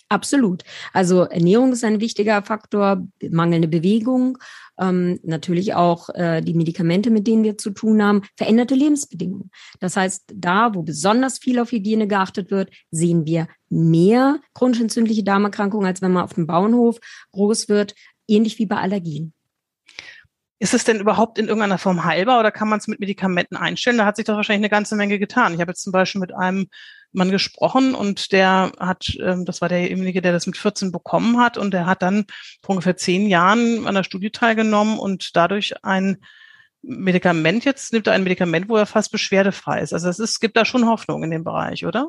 Absolut. 0.08 0.62
Also 0.92 1.22
Ernährung 1.22 1.72
ist 1.72 1.82
ein 1.82 2.00
wichtiger 2.00 2.40
Faktor, 2.42 3.04
mangelnde 3.28 3.66
Bewegung, 3.66 4.38
ähm, 4.78 5.18
natürlich 5.24 5.74
auch 5.74 6.10
äh, 6.10 6.42
die 6.42 6.54
Medikamente, 6.54 7.10
mit 7.10 7.26
denen 7.26 7.42
wir 7.42 7.58
zu 7.58 7.70
tun 7.70 8.00
haben, 8.00 8.22
veränderte 8.36 8.76
Lebensbedingungen. 8.76 9.50
Das 9.80 9.96
heißt, 9.96 10.32
da, 10.32 10.74
wo 10.74 10.82
besonders 10.82 11.38
viel 11.38 11.58
auf 11.58 11.72
Hygiene 11.72 12.06
geachtet 12.06 12.52
wird, 12.52 12.70
sehen 12.92 13.26
wir 13.26 13.48
mehr 13.68 14.38
chronisch 14.54 14.80
entzündliche 14.80 15.24
Darmerkrankungen, 15.24 15.86
als 15.86 16.02
wenn 16.02 16.12
man 16.12 16.22
auf 16.22 16.34
dem 16.34 16.46
Bauernhof 16.46 16.98
groß 17.32 17.68
wird, 17.68 17.94
ähnlich 18.28 18.60
wie 18.60 18.66
bei 18.66 18.76
Allergien. 18.76 19.32
Ist 20.58 20.72
es 20.72 20.84
denn 20.84 21.00
überhaupt 21.00 21.38
in 21.38 21.48
irgendeiner 21.48 21.78
Form 21.78 22.04
heilbar 22.04 22.40
oder 22.40 22.50
kann 22.50 22.68
man 22.68 22.78
es 22.78 22.86
mit 22.86 22.98
Medikamenten 23.00 23.56
einstellen? 23.56 23.98
Da 23.98 24.06
hat 24.06 24.16
sich 24.16 24.24
doch 24.24 24.36
wahrscheinlich 24.36 24.64
eine 24.64 24.70
ganze 24.70 24.96
Menge 24.96 25.18
getan. 25.18 25.52
Ich 25.52 25.60
habe 25.60 25.72
jetzt 25.72 25.82
zum 25.82 25.92
Beispiel 25.92 26.20
mit 26.20 26.34
einem 26.34 26.68
Mann 27.16 27.30
gesprochen 27.30 27.94
und 27.94 28.32
der 28.32 28.72
hat, 28.78 29.16
ähm, 29.20 29.44
das 29.44 29.60
war 29.60 29.68
derjenige, 29.68 30.22
der 30.22 30.32
das 30.32 30.46
mit 30.46 30.56
14 30.56 30.92
bekommen 30.92 31.38
hat 31.38 31.56
und 31.58 31.72
der 31.72 31.86
hat 31.86 32.02
dann 32.02 32.26
vor 32.62 32.74
ungefähr 32.74 32.96
zehn 32.96 33.26
Jahren 33.28 33.86
an 33.86 33.94
der 33.94 34.04
Studie 34.04 34.30
teilgenommen 34.30 34.98
und 34.98 35.34
dadurch 35.34 35.84
ein 35.84 36.18
Medikament 36.82 37.64
jetzt 37.64 37.92
nimmt 37.92 38.06
er 38.06 38.12
ein 38.12 38.22
Medikament, 38.22 38.68
wo 38.68 38.76
er 38.76 38.86
fast 38.86 39.10
beschwerdefrei 39.10 39.80
ist. 39.80 39.92
Also 39.92 40.08
es 40.08 40.18
ist, 40.18 40.40
gibt 40.40 40.56
da 40.56 40.64
schon 40.64 40.86
Hoffnung 40.86 41.24
in 41.24 41.30
dem 41.30 41.42
Bereich, 41.42 41.84
oder? 41.84 42.08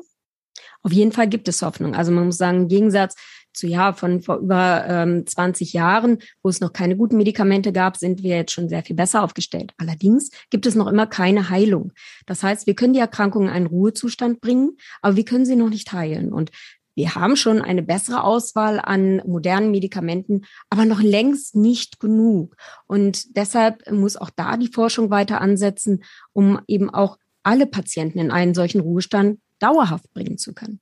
Auf 0.82 0.92
jeden 0.92 1.12
Fall 1.12 1.28
gibt 1.28 1.48
es 1.48 1.62
Hoffnung. 1.62 1.94
Also 1.94 2.12
man 2.12 2.26
muss 2.26 2.36
sagen, 2.36 2.62
im 2.62 2.68
Gegensatz 2.68 3.16
zu 3.58 3.66
ja 3.66 3.92
von 3.92 4.22
vor 4.22 4.36
über 4.38 4.84
ähm, 4.88 5.26
20 5.26 5.72
Jahren, 5.72 6.18
wo 6.42 6.48
es 6.48 6.60
noch 6.60 6.72
keine 6.72 6.96
guten 6.96 7.16
Medikamente 7.16 7.72
gab, 7.72 7.96
sind 7.96 8.22
wir 8.22 8.36
jetzt 8.36 8.52
schon 8.52 8.68
sehr 8.68 8.82
viel 8.82 8.96
besser 8.96 9.22
aufgestellt. 9.22 9.72
Allerdings 9.76 10.30
gibt 10.50 10.66
es 10.66 10.74
noch 10.74 10.86
immer 10.86 11.06
keine 11.06 11.50
Heilung. 11.50 11.92
Das 12.26 12.42
heißt, 12.42 12.66
wir 12.66 12.74
können 12.74 12.94
die 12.94 13.00
Erkrankung 13.00 13.44
in 13.44 13.50
einen 13.50 13.66
Ruhezustand 13.66 14.40
bringen, 14.40 14.76
aber 15.02 15.16
wir 15.16 15.24
können 15.24 15.44
sie 15.44 15.56
noch 15.56 15.70
nicht 15.70 15.92
heilen. 15.92 16.32
Und 16.32 16.50
wir 16.94 17.14
haben 17.14 17.36
schon 17.36 17.62
eine 17.62 17.84
bessere 17.84 18.24
Auswahl 18.24 18.80
an 18.80 19.22
modernen 19.24 19.70
Medikamenten, 19.70 20.46
aber 20.68 20.84
noch 20.84 21.00
längst 21.00 21.54
nicht 21.54 22.00
genug. 22.00 22.56
Und 22.88 23.36
deshalb 23.36 23.88
muss 23.92 24.16
auch 24.16 24.30
da 24.30 24.56
die 24.56 24.66
Forschung 24.66 25.08
weiter 25.08 25.40
ansetzen, 25.40 26.02
um 26.32 26.60
eben 26.66 26.90
auch 26.90 27.16
alle 27.44 27.66
Patienten 27.66 28.18
in 28.18 28.32
einen 28.32 28.52
solchen 28.52 28.80
Ruhestand 28.80 29.38
dauerhaft 29.60 30.12
bringen 30.12 30.38
zu 30.38 30.54
können. 30.54 30.80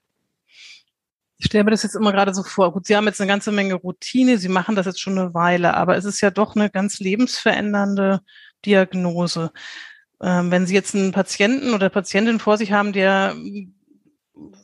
Ich 1.39 1.47
stelle 1.47 1.65
mir 1.65 1.71
das 1.71 1.83
jetzt 1.83 1.97
immer 1.97 2.13
gerade 2.13 2.33
so 2.33 2.43
vor. 2.43 2.73
Gut, 2.73 2.87
Sie 2.87 2.97
haben 2.97 3.07
jetzt 3.07 3.21
eine 3.21 3.29
ganze 3.29 3.53
Menge 3.53 3.75
Routine, 3.75 4.39
Sie 4.39 4.49
machen 4.49 4.75
das 4.75 4.87
jetzt 4.87 5.01
schon 5.01 5.19
eine 5.19 5.35
Weile, 5.35 5.75
aber 5.75 5.97
es 5.97 6.05
ist 6.05 6.21
ja 6.21 6.31
doch 6.31 6.57
eine 6.57 6.71
ganz 6.71 6.99
lebensverändernde 6.99 8.21
Diagnose. 8.65 9.53
Ähm, 10.23 10.51
wenn 10.51 10.67
Sie 10.67 10.75
jetzt 10.75 10.95
einen 10.95 11.13
Patienten 11.13 11.75
oder 11.75 11.91
Patientin 11.91 12.39
vor 12.39 12.57
sich 12.57 12.73
haben, 12.73 12.93
der 12.93 13.37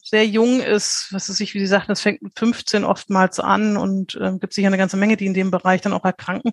sehr 0.03 0.27
jung 0.27 0.61
ist, 0.61 1.09
was 1.11 1.29
ist 1.29 1.41
ich, 1.41 1.55
wie 1.55 1.61
Sie 1.61 1.67
sagten, 1.67 1.89
das 1.89 2.01
fängt 2.01 2.23
mit 2.23 2.39
15 2.39 2.85
oftmals 2.85 3.41
an 3.41 3.77
und 3.77 4.15
äh, 4.17 4.37
gibt 4.39 4.53
sicher 4.53 4.69
eine 4.69 4.79
ganze 4.79 4.97
Menge, 4.97 5.17
die 5.17 5.27
in 5.27 5.35
dem 5.35 5.51
Bereich 5.51 5.81
dann 5.81 5.93
auch 5.93 6.05
erkranken. 6.05 6.53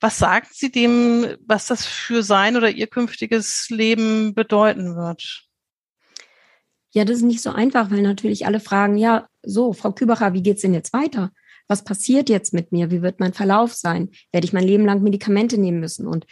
Was 0.00 0.18
sagen 0.18 0.46
Sie 0.50 0.70
dem, 0.72 1.36
was 1.46 1.66
das 1.66 1.86
für 1.86 2.22
sein 2.22 2.56
oder 2.56 2.70
Ihr 2.70 2.86
künftiges 2.86 3.66
Leben 3.68 4.34
bedeuten 4.34 4.96
wird? 4.96 5.49
Ja, 6.92 7.04
das 7.04 7.18
ist 7.18 7.22
nicht 7.22 7.42
so 7.42 7.50
einfach, 7.50 7.90
weil 7.90 8.02
natürlich 8.02 8.46
alle 8.46 8.60
fragen, 8.60 8.96
ja, 8.96 9.28
so, 9.42 9.72
Frau 9.72 9.92
Kübacher, 9.92 10.32
wie 10.32 10.42
geht's 10.42 10.62
denn 10.62 10.74
jetzt 10.74 10.92
weiter? 10.92 11.32
Was 11.68 11.84
passiert 11.84 12.28
jetzt 12.28 12.52
mit 12.52 12.72
mir? 12.72 12.90
Wie 12.90 13.02
wird 13.02 13.20
mein 13.20 13.32
Verlauf 13.32 13.72
sein? 13.74 14.10
Werde 14.32 14.44
ich 14.44 14.52
mein 14.52 14.64
Leben 14.64 14.84
lang 14.84 15.02
Medikamente 15.02 15.56
nehmen 15.56 15.78
müssen? 15.78 16.06
Und 16.06 16.26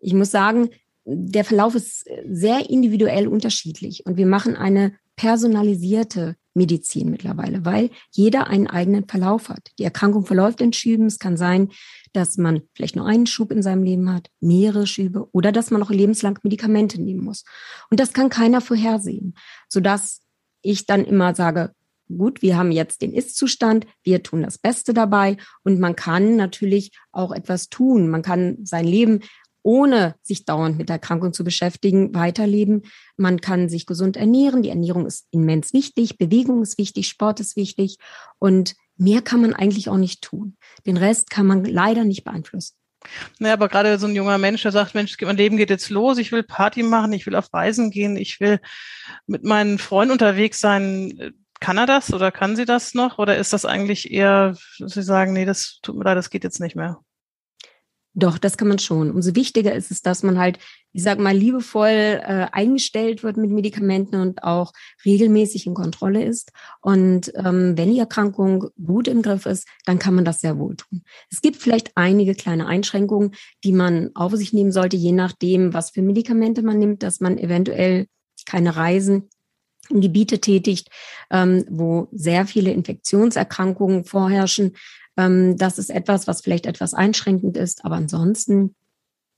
ich 0.00 0.12
muss 0.12 0.32
sagen, 0.32 0.70
der 1.04 1.44
Verlauf 1.44 1.74
ist 1.74 2.04
sehr 2.28 2.68
individuell 2.68 3.28
unterschiedlich 3.28 4.06
und 4.06 4.16
wir 4.16 4.26
machen 4.26 4.56
eine 4.56 4.96
personalisierte 5.16 6.36
Medizin 6.54 7.10
mittlerweile, 7.10 7.64
weil 7.64 7.90
jeder 8.10 8.46
einen 8.48 8.66
eigenen 8.66 9.08
Verlauf 9.08 9.48
hat. 9.48 9.70
Die 9.78 9.84
Erkrankung 9.84 10.26
verläuft 10.26 10.60
in 10.60 10.72
Schüben. 10.72 11.06
Es 11.06 11.18
kann 11.18 11.36
sein, 11.36 11.70
dass 12.12 12.36
man 12.36 12.62
vielleicht 12.74 12.96
nur 12.96 13.06
einen 13.06 13.26
Schub 13.26 13.50
in 13.50 13.62
seinem 13.62 13.82
Leben 13.82 14.12
hat, 14.12 14.28
mehrere 14.40 14.86
Schübe 14.86 15.28
oder 15.32 15.52
dass 15.52 15.70
man 15.70 15.80
noch 15.80 15.90
lebenslang 15.90 16.38
Medikamente 16.42 17.00
nehmen 17.00 17.24
muss. 17.24 17.44
Und 17.90 18.00
das 18.00 18.12
kann 18.12 18.28
keiner 18.28 18.60
vorhersehen, 18.60 19.34
sodass 19.68 20.20
ich 20.62 20.86
dann 20.86 21.04
immer 21.04 21.34
sage, 21.34 21.72
gut, 22.16 22.42
wir 22.42 22.56
haben 22.56 22.72
jetzt 22.72 23.02
den 23.02 23.12
Ist-Zustand, 23.12 23.86
wir 24.02 24.22
tun 24.22 24.42
das 24.42 24.58
Beste 24.58 24.92
dabei 24.94 25.36
und 25.64 25.80
man 25.80 25.96
kann 25.96 26.36
natürlich 26.36 26.92
auch 27.10 27.32
etwas 27.32 27.68
tun. 27.68 28.08
Man 28.08 28.22
kann 28.22 28.58
sein 28.64 28.84
Leben 28.84 29.20
ohne 29.62 30.14
sich 30.22 30.44
dauernd 30.44 30.78
mit 30.78 30.88
der 30.88 30.96
Erkrankung 30.96 31.32
zu 31.32 31.44
beschäftigen, 31.44 32.14
weiterleben. 32.14 32.82
Man 33.16 33.40
kann 33.40 33.68
sich 33.68 33.86
gesund 33.86 34.16
ernähren. 34.16 34.62
Die 34.62 34.70
Ernährung 34.70 35.06
ist 35.06 35.26
immens 35.30 35.72
wichtig. 35.72 36.18
Bewegung 36.18 36.62
ist 36.62 36.78
wichtig. 36.78 37.08
Sport 37.08 37.40
ist 37.40 37.56
wichtig. 37.56 37.98
Und 38.38 38.74
mehr 38.96 39.22
kann 39.22 39.40
man 39.40 39.54
eigentlich 39.54 39.88
auch 39.88 39.96
nicht 39.96 40.22
tun. 40.22 40.56
Den 40.86 40.96
Rest 40.96 41.30
kann 41.30 41.46
man 41.46 41.64
leider 41.64 42.04
nicht 42.04 42.24
beeinflussen. 42.24 42.74
Naja, 43.38 43.54
aber 43.54 43.68
gerade 43.68 43.98
so 43.98 44.06
ein 44.06 44.14
junger 44.14 44.38
Mensch, 44.38 44.62
der 44.62 44.72
sagt, 44.72 44.94
Mensch, 44.94 45.16
mein 45.20 45.36
Leben 45.36 45.56
geht 45.56 45.70
jetzt 45.70 45.90
los, 45.90 46.18
ich 46.18 46.30
will 46.30 46.42
Party 46.42 46.82
machen, 46.82 47.12
ich 47.12 47.26
will 47.26 47.34
auf 47.34 47.52
Reisen 47.52 47.90
gehen, 47.90 48.16
ich 48.16 48.38
will 48.40 48.60
mit 49.26 49.44
meinen 49.44 49.78
Freunden 49.78 50.12
unterwegs 50.12 50.60
sein. 50.60 51.32
Kann 51.58 51.78
er 51.78 51.86
das 51.86 52.12
oder 52.12 52.32
kann 52.32 52.56
sie 52.56 52.64
das 52.64 52.94
noch? 52.94 53.18
Oder 53.18 53.36
ist 53.36 53.52
das 53.52 53.64
eigentlich 53.64 54.10
eher, 54.10 54.56
dass 54.78 54.92
sie 54.92 55.02
sagen, 55.02 55.32
nee, 55.32 55.44
das 55.44 55.78
tut 55.82 55.96
mir 55.96 56.04
leid, 56.04 56.16
das 56.16 56.30
geht 56.30 56.44
jetzt 56.44 56.60
nicht 56.60 56.76
mehr? 56.76 57.00
Doch, 58.14 58.36
das 58.36 58.58
kann 58.58 58.68
man 58.68 58.78
schon. 58.78 59.10
Umso 59.10 59.34
wichtiger 59.34 59.74
ist 59.74 59.90
es, 59.90 60.02
dass 60.02 60.22
man 60.22 60.38
halt, 60.38 60.58
ich 60.92 61.02
sag 61.02 61.18
mal, 61.18 61.34
liebevoll 61.34 61.88
äh, 61.88 62.46
eingestellt 62.52 63.22
wird 63.22 63.38
mit 63.38 63.50
Medikamenten 63.50 64.16
und 64.16 64.44
auch 64.44 64.72
regelmäßig 65.06 65.66
in 65.66 65.72
Kontrolle 65.72 66.22
ist. 66.22 66.52
Und 66.82 67.32
ähm, 67.36 67.78
wenn 67.78 67.90
die 67.90 67.98
Erkrankung 67.98 68.68
gut 68.84 69.08
im 69.08 69.22
Griff 69.22 69.46
ist, 69.46 69.66
dann 69.86 69.98
kann 69.98 70.14
man 70.14 70.26
das 70.26 70.42
sehr 70.42 70.58
wohl 70.58 70.76
tun. 70.76 71.02
Es 71.30 71.40
gibt 71.40 71.56
vielleicht 71.56 71.92
einige 71.94 72.34
kleine 72.34 72.66
Einschränkungen, 72.66 73.32
die 73.64 73.72
man 73.72 74.10
auf 74.14 74.34
sich 74.34 74.52
nehmen 74.52 74.72
sollte, 74.72 74.96
je 74.96 75.12
nachdem, 75.12 75.72
was 75.72 75.90
für 75.90 76.02
Medikamente 76.02 76.62
man 76.62 76.78
nimmt, 76.78 77.02
dass 77.02 77.20
man 77.20 77.38
eventuell 77.38 78.08
keine 78.44 78.76
Reisen 78.76 79.30
Gebiete 79.88 80.40
tätigt, 80.40 80.88
ähm, 81.30 81.64
wo 81.68 82.08
sehr 82.12 82.46
viele 82.46 82.72
Infektionserkrankungen 82.72 84.04
vorherrschen, 84.04 84.76
ähm, 85.16 85.56
das 85.56 85.78
ist 85.78 85.90
etwas, 85.90 86.26
was 86.26 86.40
vielleicht 86.40 86.66
etwas 86.66 86.94
einschränkend 86.94 87.56
ist, 87.56 87.84
aber 87.84 87.96
ansonsten 87.96 88.74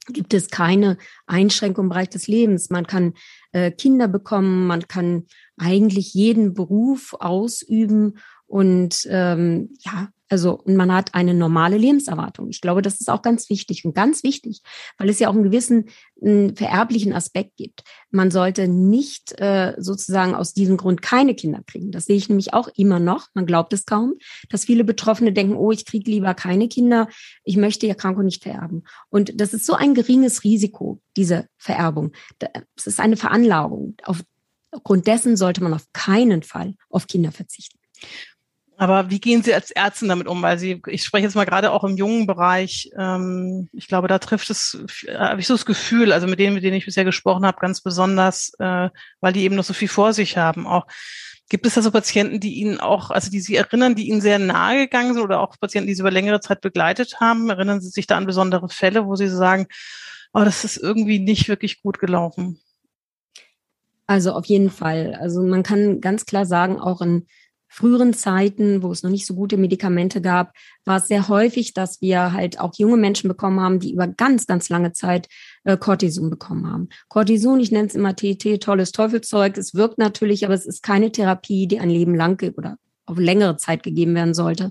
gibt 0.08 0.34
es 0.34 0.50
keine 0.50 0.98
Einschränkung 1.26 1.86
im 1.86 1.88
Bereich 1.88 2.10
des 2.10 2.28
Lebens. 2.28 2.68
Man 2.68 2.86
kann 2.86 3.14
äh, 3.52 3.70
Kinder 3.70 4.06
bekommen, 4.06 4.66
man 4.66 4.86
kann 4.86 5.26
eigentlich 5.56 6.12
jeden 6.12 6.52
Beruf 6.52 7.14
ausüben 7.18 8.18
und 8.46 9.06
ähm, 9.10 9.70
ja, 9.80 10.08
also, 10.30 10.58
und 10.58 10.76
man 10.76 10.92
hat 10.92 11.14
eine 11.14 11.34
normale 11.34 11.76
Lebenserwartung. 11.76 12.48
Ich 12.48 12.60
glaube, 12.60 12.82
das 12.82 13.00
ist 13.00 13.10
auch 13.10 13.22
ganz 13.22 13.50
wichtig 13.50 13.84
und 13.84 13.94
ganz 13.94 14.22
wichtig, 14.22 14.62
weil 14.96 15.10
es 15.10 15.18
ja 15.18 15.28
auch 15.28 15.34
einen 15.34 15.44
gewissen 15.44 15.90
einen 16.22 16.56
vererblichen 16.56 17.12
Aspekt 17.12 17.56
gibt. 17.56 17.82
Man 18.10 18.30
sollte 18.30 18.66
nicht 18.66 19.38
äh, 19.38 19.74
sozusagen 19.76 20.34
aus 20.34 20.54
diesem 20.54 20.76
Grund 20.76 21.02
keine 21.02 21.34
Kinder 21.34 21.62
kriegen. 21.66 21.90
Das 21.90 22.06
sehe 22.06 22.16
ich 22.16 22.28
nämlich 22.28 22.54
auch 22.54 22.68
immer 22.74 22.98
noch. 22.98 23.28
Man 23.34 23.46
glaubt 23.46 23.72
es 23.74 23.84
kaum, 23.84 24.14
dass 24.48 24.64
viele 24.64 24.84
Betroffene 24.84 25.32
denken, 25.32 25.56
oh, 25.56 25.72
ich 25.72 25.84
kriege 25.84 26.10
lieber 26.10 26.34
keine 26.34 26.68
Kinder, 26.68 27.08
ich 27.44 27.56
möchte 27.56 27.80
die 27.80 27.90
Erkrankung 27.90 28.24
nicht 28.24 28.42
vererben. 28.42 28.84
Und 29.10 29.38
das 29.40 29.52
ist 29.52 29.66
so 29.66 29.74
ein 29.74 29.94
geringes 29.94 30.44
Risiko, 30.44 31.00
diese 31.16 31.48
Vererbung. 31.58 32.12
Es 32.76 32.86
ist 32.86 33.00
eine 33.00 33.16
Veranlagung. 33.16 33.96
Aufgrund 34.72 35.06
dessen 35.06 35.36
sollte 35.36 35.62
man 35.62 35.74
auf 35.74 35.86
keinen 35.92 36.42
Fall 36.42 36.74
auf 36.88 37.06
Kinder 37.06 37.32
verzichten. 37.32 37.78
Aber 38.76 39.08
wie 39.08 39.20
gehen 39.20 39.42
Sie 39.42 39.54
als 39.54 39.70
Ärztin 39.70 40.08
damit 40.08 40.26
um? 40.26 40.42
Weil 40.42 40.58
Sie, 40.58 40.82
ich 40.88 41.04
spreche 41.04 41.24
jetzt 41.24 41.36
mal 41.36 41.46
gerade 41.46 41.70
auch 41.70 41.84
im 41.84 41.96
jungen 41.96 42.26
Bereich, 42.26 42.90
ähm, 42.98 43.68
ich 43.72 43.86
glaube, 43.86 44.08
da 44.08 44.18
trifft 44.18 44.50
es, 44.50 44.78
äh, 45.06 45.16
habe 45.16 45.40
ich 45.40 45.46
so 45.46 45.54
das 45.54 45.66
Gefühl, 45.66 46.12
also 46.12 46.26
mit 46.26 46.40
denen, 46.40 46.54
mit 46.54 46.64
denen 46.64 46.76
ich 46.76 46.86
bisher 46.86 47.04
gesprochen 47.04 47.46
habe, 47.46 47.60
ganz 47.60 47.80
besonders, 47.80 48.52
äh, 48.58 48.90
weil 49.20 49.32
die 49.32 49.42
eben 49.42 49.54
noch 49.54 49.64
so 49.64 49.74
viel 49.74 49.88
vor 49.88 50.12
sich 50.12 50.36
haben. 50.36 50.66
Auch 50.66 50.86
gibt 51.48 51.66
es 51.66 51.74
da 51.74 51.82
so 51.82 51.92
Patienten, 51.92 52.40
die 52.40 52.54
Ihnen 52.54 52.80
auch, 52.80 53.10
also 53.10 53.30
die 53.30 53.40
Sie 53.40 53.54
erinnern, 53.54 53.94
die 53.94 54.08
Ihnen 54.08 54.20
sehr 54.20 54.40
nahe 54.40 54.78
gegangen 54.78 55.14
sind 55.14 55.22
oder 55.22 55.40
auch 55.40 55.58
Patienten, 55.60 55.86
die 55.86 55.94
Sie 55.94 56.00
über 56.00 56.10
längere 56.10 56.40
Zeit 56.40 56.60
begleitet 56.60 57.20
haben? 57.20 57.50
Erinnern 57.50 57.80
Sie 57.80 57.90
sich 57.90 58.08
da 58.08 58.16
an 58.16 58.26
besondere 58.26 58.68
Fälle, 58.68 59.06
wo 59.06 59.14
Sie 59.14 59.28
sagen, 59.28 59.66
oh, 60.32 60.42
das 60.44 60.64
ist 60.64 60.78
irgendwie 60.78 61.20
nicht 61.20 61.48
wirklich 61.48 61.80
gut 61.80 62.00
gelaufen? 62.00 62.58
Also 64.06 64.32
auf 64.32 64.46
jeden 64.46 64.70
Fall. 64.70 65.16
Also 65.20 65.42
man 65.42 65.62
kann 65.62 66.00
ganz 66.00 66.26
klar 66.26 66.44
sagen, 66.44 66.78
auch 66.80 67.00
in 67.00 67.26
früheren 67.74 68.14
Zeiten, 68.14 68.84
wo 68.84 68.92
es 68.92 69.02
noch 69.02 69.10
nicht 69.10 69.26
so 69.26 69.34
gute 69.34 69.56
Medikamente 69.56 70.20
gab, 70.20 70.52
war 70.84 70.98
es 70.98 71.08
sehr 71.08 71.26
häufig, 71.26 71.74
dass 71.74 72.00
wir 72.00 72.32
halt 72.32 72.60
auch 72.60 72.72
junge 72.76 72.96
Menschen 72.96 73.26
bekommen 73.26 73.58
haben, 73.58 73.80
die 73.80 73.92
über 73.92 74.06
ganz, 74.06 74.46
ganz 74.46 74.68
lange 74.68 74.92
Zeit 74.92 75.28
äh, 75.64 75.76
Cortison 75.76 76.30
bekommen 76.30 76.70
haben. 76.70 76.88
Cortison, 77.08 77.58
ich 77.58 77.72
nenne 77.72 77.88
es 77.88 77.96
immer 77.96 78.14
TT, 78.14 78.60
tolles 78.62 78.92
Teufelszeug. 78.92 79.58
Es 79.58 79.74
wirkt 79.74 79.98
natürlich, 79.98 80.44
aber 80.44 80.54
es 80.54 80.66
ist 80.66 80.84
keine 80.84 81.10
Therapie, 81.10 81.66
die 81.66 81.80
ein 81.80 81.90
Leben 81.90 82.14
lang 82.14 82.40
oder 82.56 82.76
auf 83.06 83.18
längere 83.18 83.56
Zeit 83.56 83.82
gegeben 83.82 84.14
werden 84.14 84.34
sollte. 84.34 84.70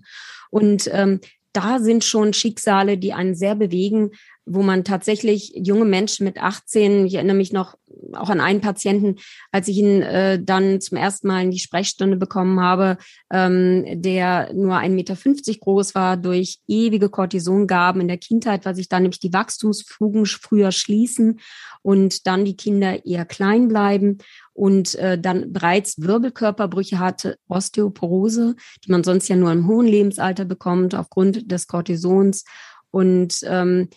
Und 0.49 0.89
ähm, 0.93 1.19
da 1.51 1.79
sind 1.79 2.05
schon 2.05 2.33
Schicksale, 2.33 2.97
die 2.97 3.11
einen 3.11 3.35
sehr 3.35 3.55
bewegen, 3.55 4.11
wo 4.45 4.61
man 4.61 4.83
tatsächlich 4.83 5.53
junge 5.55 5.85
Menschen 5.85 6.25
mit 6.25 6.37
18, 6.37 7.05
ich 7.05 7.15
erinnere 7.15 7.37
mich 7.37 7.53
noch 7.53 7.75
auch 8.13 8.29
an 8.29 8.41
einen 8.41 8.61
Patienten, 8.61 9.15
als 9.51 9.67
ich 9.67 9.77
ihn 9.77 10.01
äh, 10.01 10.41
dann 10.41 10.81
zum 10.81 10.97
ersten 10.97 11.27
Mal 11.27 11.43
in 11.43 11.51
die 11.51 11.59
Sprechstunde 11.59 12.17
bekommen 12.17 12.59
habe, 12.59 12.97
ähm, 13.31 13.85
der 14.01 14.53
nur 14.53 14.75
1,50 14.75 14.89
Meter 14.89 15.15
groß 15.59 15.95
war, 15.95 16.17
durch 16.17 16.59
ewige 16.67 17.09
Cortisongaben 17.09 18.01
in 18.01 18.07
der 18.07 18.17
Kindheit, 18.17 18.65
weil 18.65 18.75
sich 18.75 18.89
dann 18.89 19.03
nämlich 19.03 19.19
die 19.19 19.33
Wachstumsfugen 19.33 20.25
früher 20.25 20.71
schließen 20.71 21.39
und 21.81 22.27
dann 22.27 22.45
die 22.45 22.57
Kinder 22.57 23.05
eher 23.05 23.25
klein 23.25 23.67
bleiben 23.67 24.17
und 24.53 24.95
äh, 24.95 25.17
dann 25.17 25.51
bereits 25.53 26.01
Wirbelkörperbrüche 26.01 26.99
hatte, 26.99 27.37
Osteoporose, 27.47 28.55
die 28.85 28.91
man 28.91 29.03
sonst 29.03 29.27
ja 29.27 29.35
nur 29.35 29.51
im 29.51 29.67
hohen 29.67 29.87
Lebensalter 29.87 30.45
bekommt 30.45 30.95
aufgrund 30.95 31.51
des 31.51 31.67
Cortisons 31.67 32.43
und 32.91 33.39
ähm, 33.45 33.89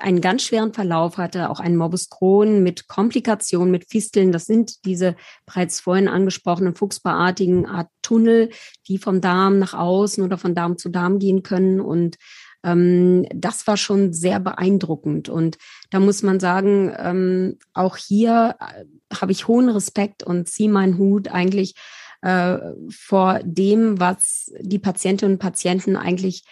einen 0.00 0.20
ganz 0.20 0.42
schweren 0.42 0.72
Verlauf 0.72 1.18
hatte, 1.18 1.50
auch 1.50 1.60
einen 1.60 1.76
Morbus 1.76 2.10
Crohn 2.10 2.62
mit 2.62 2.88
Komplikationen, 2.88 3.70
mit 3.70 3.90
Fisteln. 3.90 4.32
Das 4.32 4.46
sind 4.46 4.84
diese 4.84 5.16
bereits 5.46 5.80
vorhin 5.80 6.08
angesprochenen 6.08 6.74
fuchsbarartigen 6.74 7.66
Art 7.66 7.88
Tunnel, 8.02 8.50
die 8.88 8.98
vom 8.98 9.20
Darm 9.20 9.58
nach 9.58 9.74
außen 9.74 10.22
oder 10.22 10.38
von 10.38 10.54
Darm 10.54 10.78
zu 10.78 10.88
Darm 10.88 11.18
gehen 11.18 11.42
können. 11.42 11.80
Und 11.80 12.16
ähm, 12.64 13.26
das 13.34 13.66
war 13.66 13.76
schon 13.76 14.12
sehr 14.12 14.40
beeindruckend. 14.40 15.28
Und 15.28 15.58
da 15.90 16.00
muss 16.00 16.22
man 16.22 16.40
sagen, 16.40 16.92
ähm, 16.98 17.58
auch 17.72 17.96
hier 17.96 18.56
äh, 18.60 18.84
habe 19.14 19.32
ich 19.32 19.46
hohen 19.46 19.68
Respekt 19.68 20.22
und 20.22 20.48
ziehe 20.48 20.70
meinen 20.70 20.98
Hut 20.98 21.28
eigentlich 21.28 21.74
äh, 22.22 22.58
vor 22.90 23.40
dem, 23.44 24.00
was 24.00 24.50
die 24.60 24.78
Patientinnen 24.78 25.34
und 25.34 25.40
Patienten 25.40 25.96
eigentlich 25.96 26.44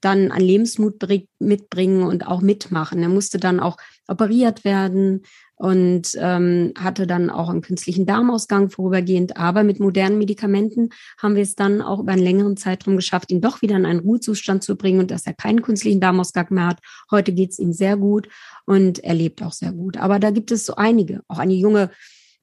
dann 0.00 0.30
an 0.30 0.40
Lebensmut 0.40 0.96
mitbringen 1.38 2.02
und 2.02 2.26
auch 2.26 2.40
mitmachen. 2.40 3.02
Er 3.02 3.08
musste 3.08 3.38
dann 3.38 3.60
auch 3.60 3.76
operiert 4.08 4.64
werden 4.64 5.22
und 5.60 6.12
ähm, 6.18 6.72
hatte 6.78 7.06
dann 7.06 7.28
auch 7.28 7.50
einen 7.50 7.60
künstlichen 7.60 8.06
Darmausgang 8.06 8.70
vorübergehend. 8.70 9.36
Aber 9.36 9.62
mit 9.62 9.78
modernen 9.78 10.16
Medikamenten 10.16 10.88
haben 11.18 11.34
wir 11.34 11.42
es 11.42 11.54
dann 11.54 11.82
auch 11.82 12.00
über 12.00 12.12
einen 12.12 12.22
längeren 12.22 12.56
Zeitraum 12.56 12.96
geschafft, 12.96 13.30
ihn 13.30 13.42
doch 13.42 13.60
wieder 13.60 13.76
in 13.76 13.84
einen 13.84 14.00
Ruhezustand 14.00 14.62
zu 14.62 14.76
bringen 14.76 15.00
und 15.00 15.10
dass 15.10 15.26
er 15.26 15.34
keinen 15.34 15.60
künstlichen 15.60 16.00
Darmausgang 16.00 16.46
mehr 16.50 16.68
hat. 16.68 16.80
Heute 17.10 17.32
geht 17.32 17.50
es 17.50 17.58
ihm 17.58 17.74
sehr 17.74 17.98
gut 17.98 18.28
und 18.64 19.04
er 19.04 19.14
lebt 19.14 19.42
auch 19.42 19.52
sehr 19.52 19.72
gut. 19.72 19.98
Aber 19.98 20.18
da 20.18 20.30
gibt 20.30 20.50
es 20.50 20.64
so 20.64 20.76
einige, 20.76 21.20
auch 21.28 21.38
eine 21.38 21.54
junge 21.54 21.90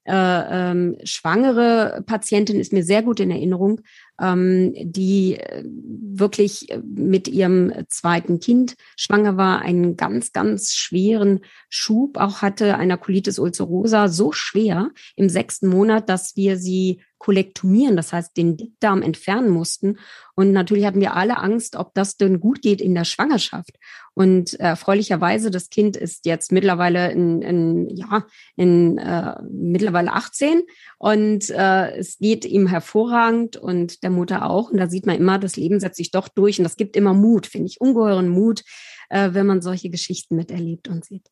äh, 0.08 0.70
ähm, 0.70 0.96
schwangere 1.04 2.02
Patientin 2.06 2.58
ist 2.58 2.72
mir 2.72 2.82
sehr 2.82 3.02
gut 3.02 3.20
in 3.20 3.30
Erinnerung, 3.30 3.82
ähm, 4.18 4.72
die 4.74 5.34
äh, 5.34 5.64
wirklich 5.66 6.68
mit 6.82 7.28
ihrem 7.28 7.72
zweiten 7.88 8.40
Kind 8.40 8.74
schwanger 8.96 9.36
war, 9.36 9.60
einen 9.60 9.98
ganz, 9.98 10.32
ganz 10.32 10.74
schweren 10.74 11.40
Schub 11.68 12.16
auch 12.16 12.40
hatte, 12.40 12.76
einer 12.76 12.96
Colitis 12.96 13.38
ulcerosa, 13.38 14.08
so 14.08 14.32
schwer 14.32 14.90
im 15.14 15.28
sechsten 15.28 15.68
Monat, 15.68 16.08
dass 16.08 16.36
wir 16.36 16.56
sie 16.56 17.02
kolektomieren, 17.18 17.96
das 17.96 18.12
heißt 18.12 18.36
den 18.36 18.56
Dickdarm 18.56 19.02
entfernen 19.02 19.50
mussten. 19.50 19.98
Und 20.34 20.52
natürlich 20.52 20.86
hatten 20.86 21.00
wir 21.00 21.14
alle 21.14 21.38
Angst, 21.38 21.76
ob 21.76 21.92
das 21.94 22.16
denn 22.16 22.40
gut 22.40 22.62
geht 22.62 22.80
in 22.80 22.94
der 22.94 23.04
Schwangerschaft. 23.04 23.76
Und 24.14 24.58
äh, 24.58 24.64
erfreulicherweise, 24.64 25.50
das 25.50 25.70
Kind 25.70 25.96
ist 25.96 26.26
jetzt 26.26 26.52
mittlerweile 26.52 27.10
in, 27.12 27.42
in 27.42 27.88
ja 27.88 28.26
in 28.56 28.98
äh, 28.98 29.34
mittlerweile 29.50 30.12
18 30.12 30.62
und 30.98 31.50
äh, 31.50 31.96
es 31.96 32.18
geht 32.18 32.44
ihm 32.44 32.66
hervorragend 32.66 33.56
und 33.56 34.02
der 34.02 34.10
Mutter 34.10 34.48
auch. 34.48 34.70
Und 34.70 34.78
da 34.78 34.88
sieht 34.88 35.06
man 35.06 35.16
immer, 35.16 35.38
das 35.38 35.56
Leben 35.56 35.80
setzt 35.80 35.96
sich 35.96 36.10
doch 36.10 36.28
durch 36.28 36.58
und 36.58 36.64
das 36.64 36.76
gibt 36.76 36.96
immer 36.96 37.14
Mut, 37.14 37.46
finde 37.46 37.66
ich, 37.66 37.80
ungeheuren 37.80 38.28
Mut, 38.28 38.62
äh, 39.08 39.30
wenn 39.32 39.46
man 39.46 39.62
solche 39.62 39.90
Geschichten 39.90 40.36
miterlebt 40.36 40.88
und 40.88 41.04
sieht. 41.04 41.28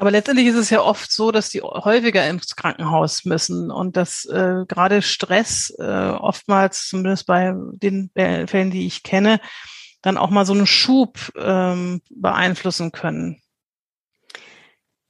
Aber 0.00 0.12
letztendlich 0.12 0.46
ist 0.46 0.54
es 0.54 0.70
ja 0.70 0.80
oft 0.80 1.10
so, 1.10 1.32
dass 1.32 1.50
die 1.50 1.60
häufiger 1.60 2.26
ins 2.30 2.54
Krankenhaus 2.54 3.24
müssen 3.24 3.72
und 3.72 3.96
dass 3.96 4.24
äh, 4.26 4.64
gerade 4.68 5.02
Stress 5.02 5.74
äh, 5.76 5.82
oftmals, 5.82 6.88
zumindest 6.88 7.26
bei 7.26 7.52
den 7.72 8.08
Fällen, 8.14 8.70
die 8.70 8.86
ich 8.86 9.02
kenne, 9.02 9.40
dann 10.00 10.16
auch 10.16 10.30
mal 10.30 10.46
so 10.46 10.52
einen 10.52 10.68
Schub 10.68 11.18
ähm, 11.36 12.00
beeinflussen 12.10 12.92
können. 12.92 13.42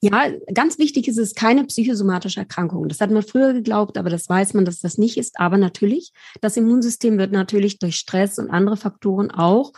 Ja, 0.00 0.30
ganz 0.54 0.78
wichtig 0.78 1.06
ist 1.06 1.18
es 1.18 1.34
keine 1.34 1.64
psychosomatische 1.64 2.40
Erkrankung. 2.40 2.88
Das 2.88 3.00
hat 3.00 3.10
man 3.10 3.22
früher 3.22 3.52
geglaubt, 3.52 3.98
aber 3.98 4.08
das 4.08 4.26
weiß 4.26 4.54
man, 4.54 4.64
dass 4.64 4.80
das 4.80 4.96
nicht 4.96 5.18
ist. 5.18 5.38
Aber 5.38 5.58
natürlich, 5.58 6.12
das 6.40 6.56
Immunsystem 6.56 7.18
wird 7.18 7.32
natürlich 7.32 7.78
durch 7.78 7.96
Stress 7.96 8.38
und 8.38 8.48
andere 8.48 8.78
Faktoren 8.78 9.30
auch 9.30 9.72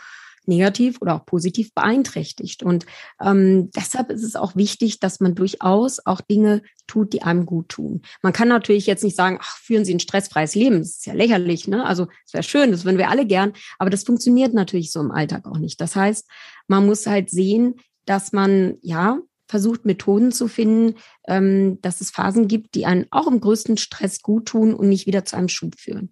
negativ 0.47 1.01
oder 1.01 1.15
auch 1.15 1.27
positiv 1.27 1.75
beeinträchtigt. 1.75 2.63
Und 2.63 2.87
ähm, 3.21 3.71
deshalb 3.73 4.11
ist 4.11 4.25
es 4.25 4.37
auch 4.37 4.57
wichtig, 4.57 5.01
dass 5.01 5.21
man 5.21 5.35
durchaus 5.35 6.05
auch 6.05 6.21
Dinge 6.21 6.63
tut, 6.87 7.13
die 7.13 7.23
einem 7.23 7.47
gut 7.47 7.69
tun. 7.69 8.03
Man 8.23 8.33
kann 8.33 8.49
natürlich 8.49 8.87
jetzt 8.87 9.05
nicht 9.05 9.17
sagen, 9.17 9.39
ach, 9.41 9.59
führen 9.59 9.85
Sie 9.85 9.95
ein 9.95 10.01
stressfreies 10.01 10.55
Leben. 10.55 10.79
Das 10.79 10.89
ist 10.89 11.07
ja 11.07 11.15
lächerlich, 11.15 11.69
ne? 11.69 11.85
Also 11.85 12.09
es 12.27 12.33
wäre 12.33 12.43
schön, 12.43 12.73
das 12.73 12.85
würden 12.85 12.99
wir 12.99 13.11
alle 13.11 13.27
gern, 13.27 13.53
aber 13.79 13.91
das 13.91 14.05
funktioniert 14.05 14.55
natürlich 14.55 14.91
so 14.91 15.01
im 15.01 15.11
Alltag 15.11 15.47
auch 15.47 15.59
nicht. 15.59 15.81
Das 15.81 15.97
heißt, 15.97 16.29
man 16.67 16.87
muss 16.87 17.07
halt 17.07 17.31
sehen, 17.31 17.77
dass 18.07 18.33
man 18.33 18.79
ja 18.83 19.19
versucht, 19.51 19.85
Methoden 19.85 20.33
zu 20.33 20.49
finden, 20.49 20.97
ähm, 21.27 21.81
dass 21.83 22.01
es 22.01 22.11
Phasen 22.11 22.49
gibt, 22.49 22.75
die 22.75 22.87
einen 22.87 23.07
auch 23.11 23.27
im 23.27 23.41
größten 23.41 23.77
Stress 23.77 24.23
gut 24.23 24.47
tun 24.47 24.75
und 24.75 24.89
nicht 24.89 25.07
wieder 25.07 25.25
zu 25.25 25.37
einem 25.37 25.49
Schub 25.49 25.75
führen. 25.79 26.11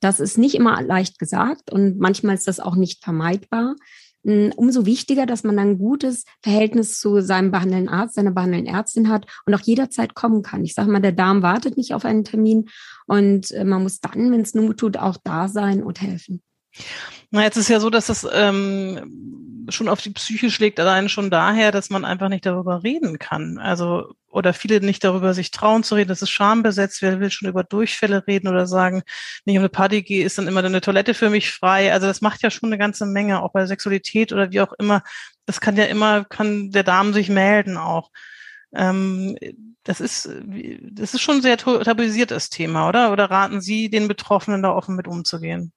Das 0.00 0.20
ist 0.20 0.38
nicht 0.38 0.54
immer 0.54 0.82
leicht 0.82 1.18
gesagt 1.18 1.70
und 1.72 1.98
manchmal 1.98 2.34
ist 2.34 2.48
das 2.48 2.60
auch 2.60 2.76
nicht 2.76 3.04
vermeidbar. 3.04 3.76
Hm, 4.24 4.52
umso 4.56 4.84
wichtiger, 4.84 5.24
dass 5.24 5.44
man 5.44 5.58
ein 5.58 5.78
gutes 5.78 6.24
Verhältnis 6.42 6.98
zu 6.98 7.20
seinem 7.22 7.50
behandelnden 7.50 7.88
Arzt, 7.88 8.14
seiner 8.14 8.32
behandelnden 8.32 8.74
Ärztin 8.74 9.08
hat 9.08 9.26
und 9.46 9.54
auch 9.54 9.60
jederzeit 9.60 10.14
kommen 10.14 10.42
kann. 10.42 10.64
Ich 10.64 10.74
sage 10.74 10.90
mal, 10.90 11.00
der 11.00 11.12
Darm 11.12 11.42
wartet 11.42 11.76
nicht 11.76 11.94
auf 11.94 12.04
einen 12.04 12.24
Termin 12.24 12.68
und 13.06 13.50
äh, 13.52 13.64
man 13.64 13.82
muss 13.82 14.00
dann, 14.00 14.30
wenn 14.30 14.42
es 14.42 14.54
nur 14.54 14.76
tut, 14.76 14.96
auch 14.98 15.16
da 15.22 15.48
sein 15.48 15.82
und 15.82 16.02
helfen. 16.02 16.42
Na, 17.30 17.42
jetzt 17.42 17.56
ist 17.56 17.68
ja 17.68 17.80
so, 17.80 17.90
dass 17.90 18.06
das 18.06 18.26
ähm, 18.30 19.66
schon 19.70 19.88
auf 19.88 20.02
die 20.02 20.10
Psyche 20.10 20.50
schlägt, 20.50 20.78
allein 20.78 21.08
schon 21.08 21.30
daher, 21.30 21.72
dass 21.72 21.90
man 21.90 22.04
einfach 22.04 22.28
nicht 22.28 22.46
darüber 22.46 22.82
reden 22.82 23.18
kann. 23.18 23.58
Also, 23.58 24.14
oder 24.30 24.54
viele 24.54 24.80
nicht 24.80 25.04
darüber 25.04 25.34
sich 25.34 25.50
trauen 25.50 25.82
zu 25.82 25.94
reden. 25.96 26.08
Das 26.08 26.22
ist 26.22 26.30
schambesetzt. 26.30 27.02
Wer 27.02 27.20
will 27.20 27.30
schon 27.30 27.48
über 27.48 27.64
Durchfälle 27.64 28.26
reden 28.26 28.48
oder 28.48 28.66
sagen, 28.66 29.02
wenn 29.44 29.52
ich 29.52 29.58
auf 29.58 29.62
eine 29.62 29.68
Party 29.68 30.02
gehe, 30.02 30.24
ist 30.24 30.38
dann 30.38 30.48
immer 30.48 30.64
eine 30.64 30.80
Toilette 30.80 31.14
für 31.14 31.30
mich 31.30 31.50
frei. 31.50 31.92
Also, 31.92 32.06
das 32.06 32.20
macht 32.20 32.42
ja 32.42 32.50
schon 32.50 32.68
eine 32.68 32.78
ganze 32.78 33.06
Menge, 33.06 33.42
auch 33.42 33.52
bei 33.52 33.66
Sexualität 33.66 34.32
oder 34.32 34.50
wie 34.52 34.60
auch 34.60 34.72
immer. 34.74 35.02
Das 35.46 35.60
kann 35.60 35.76
ja 35.76 35.84
immer, 35.84 36.24
kann 36.24 36.70
der 36.70 36.84
Darm 36.84 37.12
sich 37.12 37.28
melden 37.28 37.76
auch. 37.76 38.10
Ähm, 38.74 39.36
das 39.82 40.00
ist, 40.00 40.28
das 40.92 41.14
ist 41.14 41.20
schon 41.22 41.36
ein 41.36 41.42
sehr 41.42 41.56
tabuisiertes 41.56 42.50
Thema, 42.50 42.88
oder? 42.88 43.12
Oder 43.12 43.30
raten 43.30 43.60
Sie 43.60 43.90
den 43.90 44.08
Betroffenen 44.08 44.62
da 44.62 44.72
offen 44.72 44.94
mit 44.96 45.08
umzugehen? 45.08 45.72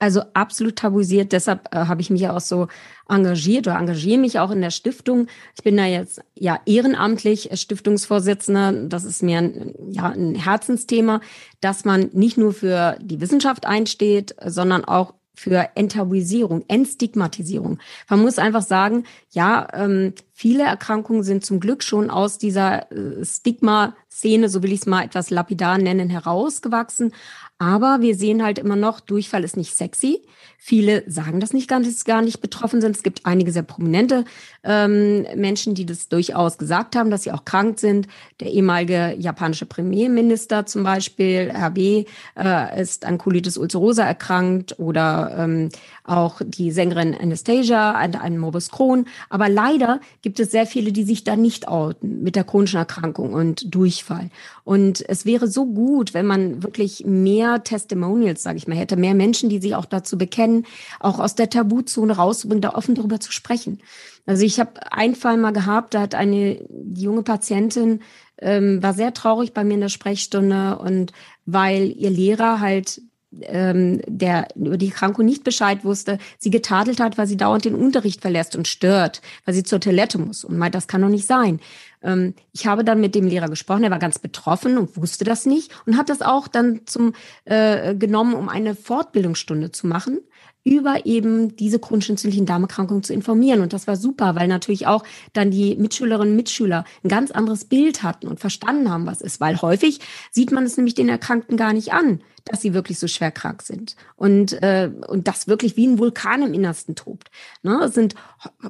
Also 0.00 0.22
absolut 0.32 0.76
tabuisiert. 0.76 1.32
Deshalb 1.32 1.74
äh, 1.74 1.78
habe 1.86 2.00
ich 2.00 2.10
mich 2.10 2.20
ja 2.20 2.36
auch 2.36 2.40
so 2.40 2.68
engagiert 3.08 3.66
oder 3.66 3.78
engagiere 3.78 4.18
mich 4.18 4.38
auch 4.38 4.52
in 4.52 4.60
der 4.60 4.70
Stiftung. 4.70 5.26
Ich 5.56 5.64
bin 5.64 5.76
da 5.76 5.86
jetzt 5.86 6.20
ja 6.36 6.60
ehrenamtlich 6.66 7.50
Stiftungsvorsitzender. 7.52 8.72
Das 8.88 9.04
ist 9.04 9.22
mir 9.22 9.38
ein, 9.38 9.74
ja 9.90 10.10
ein 10.10 10.36
Herzensthema, 10.36 11.20
dass 11.60 11.84
man 11.84 12.10
nicht 12.12 12.38
nur 12.38 12.52
für 12.52 12.96
die 13.00 13.20
Wissenschaft 13.20 13.66
einsteht, 13.66 14.36
sondern 14.44 14.84
auch 14.84 15.14
für 15.38 15.68
Enttabuisierung, 15.76 16.64
Entstigmatisierung. 16.66 17.78
Man 18.08 18.20
muss 18.20 18.38
einfach 18.38 18.62
sagen, 18.62 19.04
ja, 19.30 19.68
ähm, 19.72 20.12
viele 20.32 20.64
Erkrankungen 20.64 21.22
sind 21.22 21.44
zum 21.44 21.60
Glück 21.60 21.84
schon 21.84 22.10
aus 22.10 22.38
dieser 22.38 22.90
äh, 22.90 23.24
Stigma-Szene, 23.24 24.48
so 24.48 24.64
will 24.64 24.72
ich 24.72 24.80
es 24.80 24.86
mal 24.86 25.04
etwas 25.04 25.30
lapidar 25.30 25.78
nennen, 25.78 26.10
herausgewachsen. 26.10 27.12
Aber 27.58 27.98
wir 28.00 28.14
sehen 28.14 28.44
halt 28.44 28.60
immer 28.60 28.76
noch, 28.76 29.00
Durchfall 29.00 29.42
ist 29.42 29.56
nicht 29.56 29.74
sexy. 29.74 30.22
Viele 30.60 31.02
sagen 31.10 31.40
das 31.40 31.52
nicht 31.52 31.68
ganz, 31.68 32.04
gar 32.04 32.22
nicht 32.22 32.40
betroffen 32.40 32.80
sind. 32.80 32.94
Es 32.94 33.02
gibt 33.02 33.26
einige 33.26 33.50
sehr 33.50 33.62
prominente 33.62 34.24
ähm, 34.62 35.26
Menschen, 35.34 35.74
die 35.74 35.86
das 35.86 36.08
durchaus 36.08 36.58
gesagt 36.58 36.94
haben, 36.94 37.10
dass 37.10 37.24
sie 37.24 37.32
auch 37.32 37.44
krank 37.44 37.80
sind. 37.80 38.06
Der 38.38 38.50
ehemalige 38.50 39.14
japanische 39.18 39.66
Premierminister 39.66 40.66
zum 40.66 40.84
Beispiel, 40.84 41.52
RB, 41.52 42.06
äh, 42.36 42.80
ist 42.80 43.04
an 43.04 43.18
Colitis 43.18 43.58
ulcerosa 43.58 44.04
erkrankt 44.04 44.78
oder 44.78 45.34
ähm, 45.36 45.68
auch 46.04 46.40
die 46.44 46.70
Sängerin 46.70 47.14
Anastasia 47.14 47.92
an 47.92 48.14
einem 48.14 48.38
Morbus 48.38 48.70
Crohn. 48.70 49.06
Aber 49.30 49.48
leider 49.48 50.00
gibt 50.22 50.38
es 50.38 50.52
sehr 50.52 50.66
viele, 50.66 50.92
die 50.92 51.04
sich 51.04 51.24
da 51.24 51.34
nicht 51.34 51.66
outen 51.66 52.22
mit 52.22 52.36
der 52.36 52.44
chronischen 52.44 52.78
Erkrankung 52.78 53.32
und 53.32 53.74
Durchfall. 53.74 54.30
Und 54.68 55.02
es 55.08 55.24
wäre 55.24 55.48
so 55.48 55.64
gut, 55.64 56.12
wenn 56.12 56.26
man 56.26 56.62
wirklich 56.62 57.06
mehr 57.06 57.64
Testimonials, 57.64 58.42
sage 58.42 58.58
ich 58.58 58.68
mal, 58.68 58.76
hätte, 58.76 58.98
mehr 58.98 59.14
Menschen, 59.14 59.48
die 59.48 59.60
sich 59.60 59.74
auch 59.74 59.86
dazu 59.86 60.18
bekennen, 60.18 60.66
auch 61.00 61.20
aus 61.20 61.34
der 61.34 61.48
Tabuzone 61.48 62.14
rauszubringen, 62.14 62.60
da 62.60 62.74
offen 62.74 62.94
darüber 62.94 63.18
zu 63.18 63.32
sprechen. 63.32 63.80
Also 64.26 64.44
ich 64.44 64.60
habe 64.60 64.92
einen 64.92 65.14
Fall 65.14 65.38
mal 65.38 65.54
gehabt, 65.54 65.94
da 65.94 66.02
hat 66.02 66.14
eine 66.14 66.62
junge 66.94 67.22
Patientin 67.22 68.00
ähm, 68.36 68.82
war 68.82 68.92
sehr 68.92 69.14
traurig 69.14 69.54
bei 69.54 69.64
mir 69.64 69.72
in 69.72 69.80
der 69.80 69.88
Sprechstunde 69.88 70.78
und 70.78 71.12
weil 71.46 71.90
ihr 71.96 72.10
Lehrer 72.10 72.60
halt 72.60 73.00
ähm, 73.42 74.00
der 74.06 74.48
über 74.54 74.76
die 74.78 74.88
Erkrankung 74.88 75.26
nicht 75.26 75.44
Bescheid 75.44 75.84
wusste, 75.84 76.18
sie 76.38 76.50
getadelt 76.50 77.00
hat, 77.00 77.18
weil 77.18 77.26
sie 77.26 77.36
dauernd 77.36 77.64
den 77.64 77.74
Unterricht 77.74 78.20
verlässt 78.20 78.56
und 78.56 78.66
stört, 78.66 79.20
weil 79.44 79.54
sie 79.54 79.62
zur 79.62 79.80
Toilette 79.80 80.18
muss 80.18 80.44
und 80.44 80.56
meint, 80.56 80.74
das 80.74 80.88
kann 80.88 81.02
doch 81.02 81.08
nicht 81.08 81.26
sein. 81.26 81.60
Ähm, 82.02 82.34
ich 82.52 82.66
habe 82.66 82.84
dann 82.84 83.00
mit 83.00 83.14
dem 83.14 83.26
Lehrer 83.26 83.48
gesprochen, 83.48 83.84
er 83.84 83.90
war 83.90 83.98
ganz 83.98 84.18
betroffen 84.18 84.78
und 84.78 84.96
wusste 84.96 85.24
das 85.24 85.46
nicht 85.46 85.72
und 85.86 85.96
hat 85.96 86.08
das 86.08 86.22
auch 86.22 86.48
dann 86.48 86.82
zum 86.86 87.12
äh, 87.44 87.94
genommen, 87.94 88.34
um 88.34 88.48
eine 88.48 88.74
Fortbildungsstunde 88.74 89.72
zu 89.72 89.86
machen 89.86 90.18
über 90.64 91.06
eben 91.06 91.56
diese 91.56 91.78
chronisch 91.78 92.10
entzündlichen 92.10 92.46
Darmerkrankungen 92.46 93.02
zu 93.02 93.12
informieren. 93.12 93.60
Und 93.60 93.72
das 93.72 93.86
war 93.86 93.96
super, 93.96 94.34
weil 94.34 94.48
natürlich 94.48 94.86
auch 94.86 95.04
dann 95.32 95.50
die 95.50 95.76
Mitschülerinnen 95.76 96.32
und 96.32 96.36
Mitschüler 96.36 96.84
ein 97.02 97.08
ganz 97.08 97.30
anderes 97.30 97.64
Bild 97.64 98.02
hatten 98.02 98.28
und 98.28 98.40
verstanden 98.40 98.90
haben, 98.90 99.06
was 99.06 99.22
ist. 99.22 99.40
Weil 99.40 99.60
häufig 99.62 100.00
sieht 100.30 100.52
man 100.52 100.64
es 100.64 100.76
nämlich 100.76 100.94
den 100.94 101.08
Erkrankten 101.08 101.56
gar 101.56 101.72
nicht 101.72 101.92
an, 101.92 102.20
dass 102.44 102.60
sie 102.60 102.74
wirklich 102.74 102.98
so 102.98 103.08
schwer 103.08 103.30
krank 103.30 103.62
sind. 103.62 103.96
Und, 104.16 104.52
äh, 104.62 104.90
und 105.08 105.28
das 105.28 105.48
wirklich 105.48 105.76
wie 105.76 105.86
ein 105.86 105.98
Vulkan 105.98 106.42
im 106.42 106.54
Innersten 106.54 106.94
tobt. 106.94 107.30
Ne? 107.62 107.80
Es 107.84 107.94
sind 107.94 108.14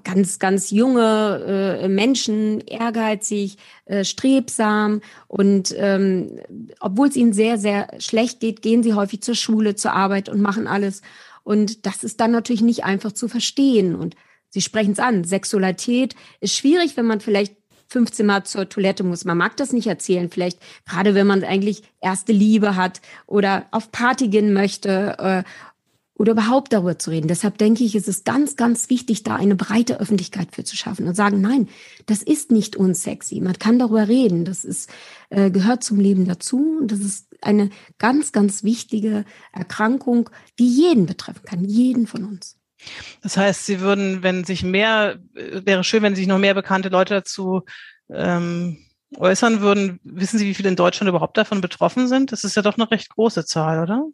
ganz, 0.04 0.38
ganz 0.38 0.70
junge 0.70 1.78
äh, 1.82 1.88
Menschen, 1.88 2.60
ehrgeizig, 2.60 3.56
äh, 3.86 4.04
strebsam. 4.04 5.00
Und 5.26 5.74
ähm, 5.76 6.38
obwohl 6.80 7.08
es 7.08 7.16
ihnen 7.16 7.32
sehr, 7.32 7.58
sehr 7.58 7.88
schlecht 7.98 8.40
geht, 8.40 8.62
gehen 8.62 8.82
sie 8.82 8.94
häufig 8.94 9.22
zur 9.22 9.34
Schule, 9.34 9.74
zur 9.74 9.92
Arbeit 9.92 10.28
und 10.28 10.40
machen 10.40 10.66
alles. 10.66 11.02
Und 11.42 11.86
das 11.86 12.04
ist 12.04 12.20
dann 12.20 12.30
natürlich 12.30 12.62
nicht 12.62 12.84
einfach 12.84 13.12
zu 13.12 13.28
verstehen. 13.28 13.94
Und 13.94 14.14
Sie 14.50 14.60
sprechen 14.62 14.92
es 14.92 14.98
an. 14.98 15.24
Sexualität 15.24 16.14
ist 16.40 16.56
schwierig, 16.56 16.96
wenn 16.96 17.06
man 17.06 17.20
vielleicht 17.20 17.54
15 17.88 18.26
Mal 18.26 18.44
zur 18.44 18.68
Toilette 18.68 19.02
muss. 19.02 19.24
Man 19.24 19.38
mag 19.38 19.56
das 19.56 19.72
nicht 19.72 19.86
erzählen, 19.86 20.30
vielleicht 20.30 20.58
gerade 20.86 21.14
wenn 21.14 21.26
man 21.26 21.42
eigentlich 21.42 21.82
erste 22.00 22.32
Liebe 22.32 22.76
hat 22.76 23.00
oder 23.26 23.66
auf 23.70 23.90
Party 23.90 24.28
gehen 24.28 24.52
möchte 24.52 25.16
äh, 25.18 25.42
oder 26.18 26.32
überhaupt 26.32 26.72
darüber 26.72 26.98
zu 26.98 27.10
reden. 27.10 27.28
Deshalb 27.28 27.58
denke 27.58 27.84
ich, 27.84 27.94
es 27.94 28.08
ist 28.08 28.24
ganz, 28.24 28.56
ganz 28.56 28.90
wichtig, 28.90 29.22
da 29.22 29.36
eine 29.36 29.54
breite 29.54 30.00
Öffentlichkeit 30.00 30.48
für 30.50 30.64
zu 30.64 30.76
schaffen 30.76 31.06
und 31.06 31.14
sagen, 31.14 31.40
nein, 31.40 31.68
das 32.06 32.22
ist 32.22 32.50
nicht 32.50 32.74
unsexy. 32.76 33.40
Man 33.40 33.58
kann 33.58 33.78
darüber 33.78 34.08
reden. 34.08 34.44
Das 34.44 34.64
ist, 34.64 34.90
äh, 35.30 35.50
gehört 35.50 35.84
zum 35.84 36.00
Leben 36.00 36.26
dazu. 36.26 36.78
Und 36.80 36.90
das 36.90 36.98
ist 36.98 37.28
eine 37.40 37.70
ganz, 37.98 38.32
ganz 38.32 38.64
wichtige 38.64 39.24
Erkrankung, 39.52 40.28
die 40.58 40.68
jeden 40.68 41.06
betreffen 41.06 41.44
kann, 41.44 41.64
jeden 41.64 42.08
von 42.08 42.24
uns. 42.24 42.58
Das 43.22 43.36
heißt, 43.36 43.66
Sie 43.66 43.80
würden, 43.80 44.22
wenn 44.24 44.42
sich 44.42 44.64
mehr, 44.64 45.20
äh, 45.34 45.64
wäre 45.64 45.84
schön, 45.84 46.02
wenn 46.02 46.16
sich 46.16 46.26
noch 46.26 46.38
mehr 46.38 46.54
bekannte 46.54 46.88
Leute 46.88 47.14
dazu 47.14 47.62
ähm, 48.10 48.78
äußern 49.16 49.60
würden. 49.60 50.00
Wissen 50.02 50.38
Sie, 50.38 50.46
wie 50.46 50.54
viele 50.54 50.68
in 50.68 50.76
Deutschland 50.76 51.08
überhaupt 51.08 51.36
davon 51.36 51.60
betroffen 51.60 52.08
sind? 52.08 52.32
Das 52.32 52.42
ist 52.42 52.56
ja 52.56 52.62
doch 52.62 52.76
eine 52.76 52.90
recht 52.90 53.08
große 53.10 53.44
Zahl, 53.44 53.80
oder? 53.82 54.04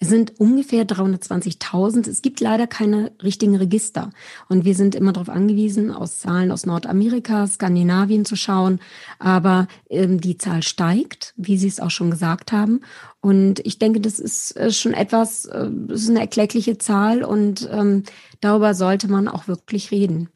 Es 0.00 0.08
sind 0.08 0.38
ungefähr 0.38 0.86
320.000. 0.86 2.08
Es 2.08 2.22
gibt 2.22 2.38
leider 2.40 2.68
keine 2.68 3.10
richtigen 3.20 3.56
Register. 3.56 4.10
Und 4.48 4.64
wir 4.64 4.76
sind 4.76 4.94
immer 4.94 5.12
darauf 5.12 5.28
angewiesen, 5.28 5.90
aus 5.90 6.20
Zahlen 6.20 6.52
aus 6.52 6.66
Nordamerika, 6.66 7.48
Skandinavien 7.48 8.24
zu 8.24 8.36
schauen. 8.36 8.78
Aber 9.18 9.66
ähm, 9.90 10.20
die 10.20 10.38
Zahl 10.38 10.62
steigt, 10.62 11.34
wie 11.36 11.58
Sie 11.58 11.66
es 11.66 11.80
auch 11.80 11.90
schon 11.90 12.12
gesagt 12.12 12.52
haben. 12.52 12.82
Und 13.20 13.58
ich 13.66 13.80
denke, 13.80 14.00
das 14.00 14.20
ist 14.20 14.56
äh, 14.56 14.70
schon 14.70 14.94
etwas, 14.94 15.46
äh, 15.46 15.68
das 15.88 16.02
ist 16.02 16.10
eine 16.10 16.20
erkleckliche 16.20 16.78
Zahl. 16.78 17.24
Und 17.24 17.68
ähm, 17.72 18.04
darüber 18.40 18.74
sollte 18.74 19.08
man 19.08 19.26
auch 19.26 19.48
wirklich 19.48 19.90
reden. 19.90 20.28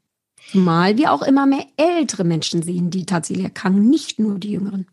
Zumal 0.51 0.97
wir 0.97 1.13
auch 1.13 1.23
immer 1.23 1.47
mehr 1.47 1.67
ältere 1.77 2.25
Menschen 2.25 2.65
sehen, 2.65 2.91
die 2.91 3.07
tatsächlich 3.07 3.45
erkranken, 3.45 3.89
nicht 3.89 4.19
nur 4.19 4.41
die 4.41 4.51
Jüngeren. 4.51 4.87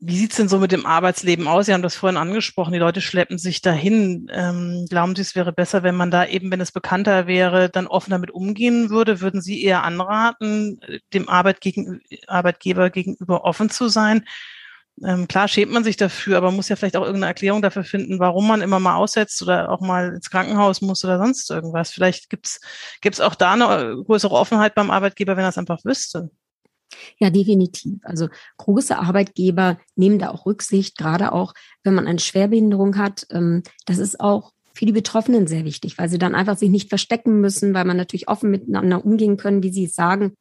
Wie 0.00 0.16
sieht's 0.16 0.36
denn 0.36 0.48
so 0.48 0.58
mit 0.58 0.70
dem 0.70 0.86
Arbeitsleben 0.86 1.48
aus? 1.48 1.66
Sie 1.66 1.72
haben 1.72 1.82
das 1.82 1.96
vorhin 1.96 2.16
angesprochen, 2.16 2.72
die 2.72 2.78
Leute 2.78 3.00
schleppen 3.00 3.36
sich 3.36 3.62
dahin. 3.62 4.28
Ähm, 4.32 4.86
glauben 4.88 5.16
Sie, 5.16 5.22
es 5.22 5.34
wäre 5.34 5.52
besser, 5.52 5.82
wenn 5.82 5.96
man 5.96 6.12
da 6.12 6.24
eben, 6.24 6.52
wenn 6.52 6.60
es 6.60 6.70
bekannter 6.70 7.26
wäre, 7.26 7.68
dann 7.68 7.88
offen 7.88 8.10
damit 8.10 8.30
umgehen 8.30 8.90
würde? 8.90 9.20
Würden 9.20 9.42
Sie 9.42 9.62
eher 9.62 9.82
anraten, 9.82 10.80
dem 11.12 11.28
Arbeit 11.28 11.60
gegen, 11.60 12.00
Arbeitgeber 12.28 12.90
gegenüber 12.90 13.44
offen 13.44 13.70
zu 13.70 13.88
sein? 13.88 14.24
Ähm, 15.04 15.28
klar 15.28 15.48
schämt 15.48 15.72
man 15.72 15.84
sich 15.84 15.96
dafür, 15.96 16.36
aber 16.38 16.50
muss 16.50 16.68
ja 16.68 16.76
vielleicht 16.76 16.96
auch 16.96 17.02
irgendeine 17.02 17.26
Erklärung 17.28 17.62
dafür 17.62 17.84
finden, 17.84 18.18
warum 18.20 18.46
man 18.48 18.62
immer 18.62 18.80
mal 18.80 18.96
aussetzt 18.96 19.42
oder 19.42 19.70
auch 19.70 19.80
mal 19.80 20.14
ins 20.14 20.30
Krankenhaus 20.30 20.80
muss 20.80 21.04
oder 21.04 21.18
sonst 21.18 21.50
irgendwas. 21.50 21.90
Vielleicht 21.90 22.30
gibt's 22.30 22.60
gibt's 23.00 23.20
auch 23.20 23.34
da 23.34 23.52
eine 23.52 23.96
größere 24.04 24.34
Offenheit 24.34 24.74
beim 24.74 24.90
Arbeitgeber, 24.90 25.36
wenn 25.36 25.44
er 25.44 25.50
es 25.50 25.58
einfach 25.58 25.84
wüsste. 25.84 26.30
Ja, 27.18 27.30
definitiv. 27.30 28.00
Also 28.02 28.28
große 28.56 28.98
Arbeitgeber 28.98 29.78
nehmen 29.96 30.18
da 30.18 30.30
auch 30.30 30.46
Rücksicht, 30.46 30.96
gerade 30.96 31.32
auch, 31.32 31.54
wenn 31.84 31.94
man 31.94 32.06
eine 32.06 32.18
Schwerbehinderung 32.18 32.96
hat. 32.96 33.26
Ähm, 33.30 33.62
das 33.86 33.98
ist 33.98 34.20
auch 34.20 34.52
für 34.74 34.86
die 34.86 34.92
Betroffenen 34.92 35.46
sehr 35.46 35.64
wichtig, 35.64 35.98
weil 35.98 36.08
sie 36.08 36.18
dann 36.18 36.34
einfach 36.34 36.56
sich 36.56 36.70
nicht 36.70 36.88
verstecken 36.88 37.40
müssen, 37.40 37.74
weil 37.74 37.84
man 37.84 37.96
natürlich 37.96 38.28
offen 38.28 38.50
miteinander 38.50 39.04
umgehen 39.04 39.36
können, 39.36 39.62
wie 39.62 39.72
sie 39.72 39.86
es 39.86 39.94
sagen. 39.94 40.34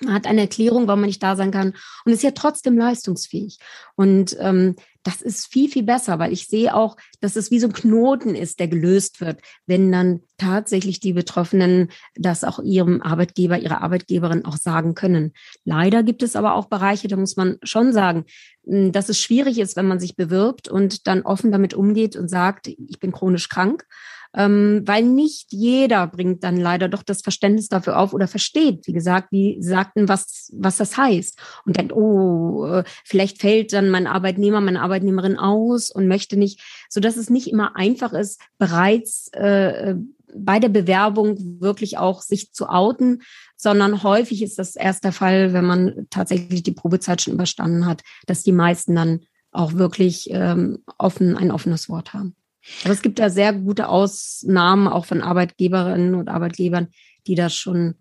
Man 0.00 0.14
hat 0.14 0.26
eine 0.26 0.42
Erklärung, 0.42 0.86
warum 0.86 1.00
man 1.00 1.08
nicht 1.08 1.22
da 1.22 1.36
sein 1.36 1.50
kann 1.50 1.74
und 2.04 2.12
ist 2.12 2.22
ja 2.22 2.30
trotzdem 2.30 2.78
leistungsfähig. 2.78 3.58
Und 3.96 4.36
ähm, 4.40 4.76
das 5.02 5.22
ist 5.22 5.46
viel, 5.46 5.70
viel 5.70 5.82
besser, 5.82 6.18
weil 6.18 6.32
ich 6.32 6.46
sehe 6.46 6.74
auch, 6.74 6.96
dass 7.20 7.36
es 7.36 7.50
wie 7.50 7.58
so 7.58 7.68
ein 7.68 7.72
Knoten 7.72 8.34
ist, 8.34 8.60
der 8.60 8.68
gelöst 8.68 9.20
wird, 9.20 9.40
wenn 9.66 9.90
dann 9.90 10.20
tatsächlich 10.36 11.00
die 11.00 11.14
Betroffenen 11.14 11.90
das 12.14 12.44
auch 12.44 12.58
ihrem 12.58 13.00
Arbeitgeber, 13.00 13.58
ihrer 13.58 13.82
Arbeitgeberin 13.82 14.44
auch 14.44 14.56
sagen 14.56 14.94
können. 14.94 15.32
Leider 15.64 16.02
gibt 16.02 16.22
es 16.22 16.36
aber 16.36 16.54
auch 16.54 16.66
Bereiche, 16.66 17.08
da 17.08 17.16
muss 17.16 17.36
man 17.36 17.56
schon 17.62 17.92
sagen, 17.92 18.24
hm, 18.66 18.92
dass 18.92 19.08
es 19.08 19.18
schwierig 19.18 19.58
ist, 19.58 19.76
wenn 19.76 19.86
man 19.88 20.00
sich 20.00 20.16
bewirbt 20.16 20.68
und 20.68 21.06
dann 21.06 21.22
offen 21.22 21.50
damit 21.50 21.72
umgeht 21.72 22.16
und 22.16 22.28
sagt, 22.28 22.68
ich 22.68 22.98
bin 23.00 23.12
chronisch 23.12 23.48
krank 23.48 23.86
ähm, 24.34 24.82
weil 24.84 25.04
nicht 25.04 25.52
jeder 25.52 26.06
bringt 26.06 26.44
dann 26.44 26.56
leider 26.56 26.88
doch 26.88 27.02
das 27.02 27.22
Verständnis 27.22 27.68
dafür 27.68 27.98
auf 27.98 28.12
oder 28.12 28.28
versteht, 28.28 28.86
wie 28.86 28.92
gesagt, 28.92 29.32
wie 29.32 29.60
sagten, 29.62 30.08
was, 30.08 30.50
was 30.54 30.76
das 30.76 30.96
heißt 30.96 31.38
und 31.66 31.76
denkt, 31.76 31.92
oh, 31.92 32.66
äh, 32.66 32.84
vielleicht 33.04 33.40
fällt 33.40 33.72
dann 33.72 33.90
mein 33.90 34.06
Arbeitnehmer, 34.06 34.60
meine 34.60 34.82
Arbeitnehmerin 34.82 35.36
aus 35.36 35.90
und 35.90 36.06
möchte 36.08 36.36
nicht, 36.36 36.60
so 36.88 37.00
dass 37.00 37.16
es 37.16 37.30
nicht 37.30 37.48
immer 37.50 37.76
einfach 37.76 38.12
ist, 38.12 38.40
bereits 38.58 39.28
äh, 39.32 39.96
bei 40.34 40.60
der 40.60 40.68
Bewerbung 40.68 41.60
wirklich 41.60 41.98
auch 41.98 42.22
sich 42.22 42.52
zu 42.52 42.68
outen, 42.68 43.22
sondern 43.56 44.02
häufig 44.02 44.42
ist 44.42 44.58
das 44.58 44.76
erst 44.76 45.04
der 45.04 45.12
Fall, 45.12 45.52
wenn 45.52 45.64
man 45.64 46.06
tatsächlich 46.10 46.62
die 46.62 46.72
Probezeit 46.72 47.20
schon 47.20 47.34
überstanden 47.34 47.86
hat, 47.86 48.02
dass 48.26 48.42
die 48.44 48.52
meisten 48.52 48.94
dann 48.94 49.20
auch 49.52 49.74
wirklich 49.74 50.28
ähm, 50.30 50.78
offen 50.98 51.36
ein 51.36 51.50
offenes 51.50 51.88
Wort 51.88 52.14
haben. 52.14 52.36
Aber 52.84 52.92
es 52.92 53.02
gibt 53.02 53.18
da 53.18 53.30
sehr 53.30 53.52
gute 53.52 53.88
Ausnahmen 53.88 54.88
auch 54.88 55.06
von 55.06 55.22
Arbeitgeberinnen 55.22 56.14
und 56.14 56.28
Arbeitgebern, 56.28 56.88
die 57.26 57.34
das 57.34 57.54
schon 57.54 57.94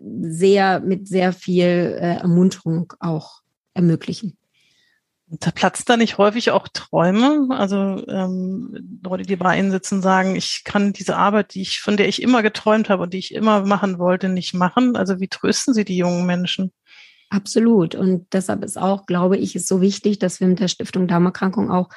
sehr 0.00 0.80
mit 0.80 1.08
sehr 1.08 1.32
viel 1.32 1.64
äh, 2.00 2.16
Ermunterung 2.16 2.92
auch 3.00 3.40
ermöglichen. 3.74 4.36
Zerplatzt 5.40 5.88
da 5.88 5.96
nicht 5.96 6.18
häufig 6.18 6.52
auch 6.52 6.68
Träume? 6.68 7.48
Also 7.50 8.06
ähm, 8.06 9.00
Leute, 9.02 9.24
die 9.24 9.34
bei 9.34 9.58
Ihnen 9.58 9.72
sitzen, 9.72 10.00
sagen, 10.00 10.36
ich 10.36 10.62
kann 10.64 10.92
diese 10.92 11.16
Arbeit, 11.16 11.54
die 11.54 11.62
ich, 11.62 11.80
von 11.80 11.96
der 11.96 12.08
ich 12.08 12.22
immer 12.22 12.42
geträumt 12.42 12.88
habe 12.88 13.02
und 13.02 13.12
die 13.12 13.18
ich 13.18 13.34
immer 13.34 13.66
machen 13.66 13.98
wollte, 13.98 14.28
nicht 14.28 14.54
machen. 14.54 14.94
Also 14.94 15.18
wie 15.18 15.26
trösten 15.26 15.74
Sie 15.74 15.84
die 15.84 15.96
jungen 15.96 16.26
Menschen? 16.26 16.72
Absolut. 17.30 17.96
Und 17.96 18.32
deshalb 18.32 18.62
ist 18.62 18.78
auch, 18.78 19.06
glaube 19.06 19.36
ich, 19.36 19.56
ist 19.56 19.66
so 19.66 19.80
wichtig, 19.80 20.20
dass 20.20 20.38
wir 20.38 20.46
mit 20.46 20.60
der 20.60 20.68
Stiftung 20.68 21.08
Darmerkrankung 21.08 21.72
auch 21.72 21.88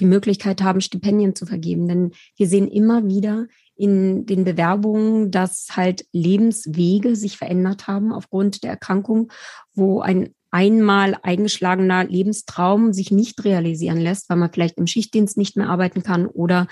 die 0.00 0.06
Möglichkeit 0.06 0.62
haben, 0.62 0.80
Stipendien 0.80 1.34
zu 1.34 1.46
vergeben. 1.46 1.88
Denn 1.88 2.12
wir 2.36 2.48
sehen 2.48 2.68
immer 2.68 3.06
wieder 3.06 3.46
in 3.74 4.26
den 4.26 4.44
Bewerbungen, 4.44 5.30
dass 5.30 5.68
halt 5.72 6.06
Lebenswege 6.12 7.16
sich 7.16 7.36
verändert 7.36 7.86
haben 7.86 8.12
aufgrund 8.12 8.62
der 8.62 8.70
Erkrankung, 8.70 9.30
wo 9.74 10.00
ein 10.00 10.30
einmal 10.50 11.16
eingeschlagener 11.22 12.04
Lebenstraum 12.04 12.92
sich 12.92 13.10
nicht 13.10 13.44
realisieren 13.44 14.00
lässt, 14.00 14.30
weil 14.30 14.38
man 14.38 14.50
vielleicht 14.50 14.78
im 14.78 14.86
Schichtdienst 14.86 15.36
nicht 15.36 15.56
mehr 15.56 15.68
arbeiten 15.68 16.02
kann 16.02 16.26
oder 16.26 16.66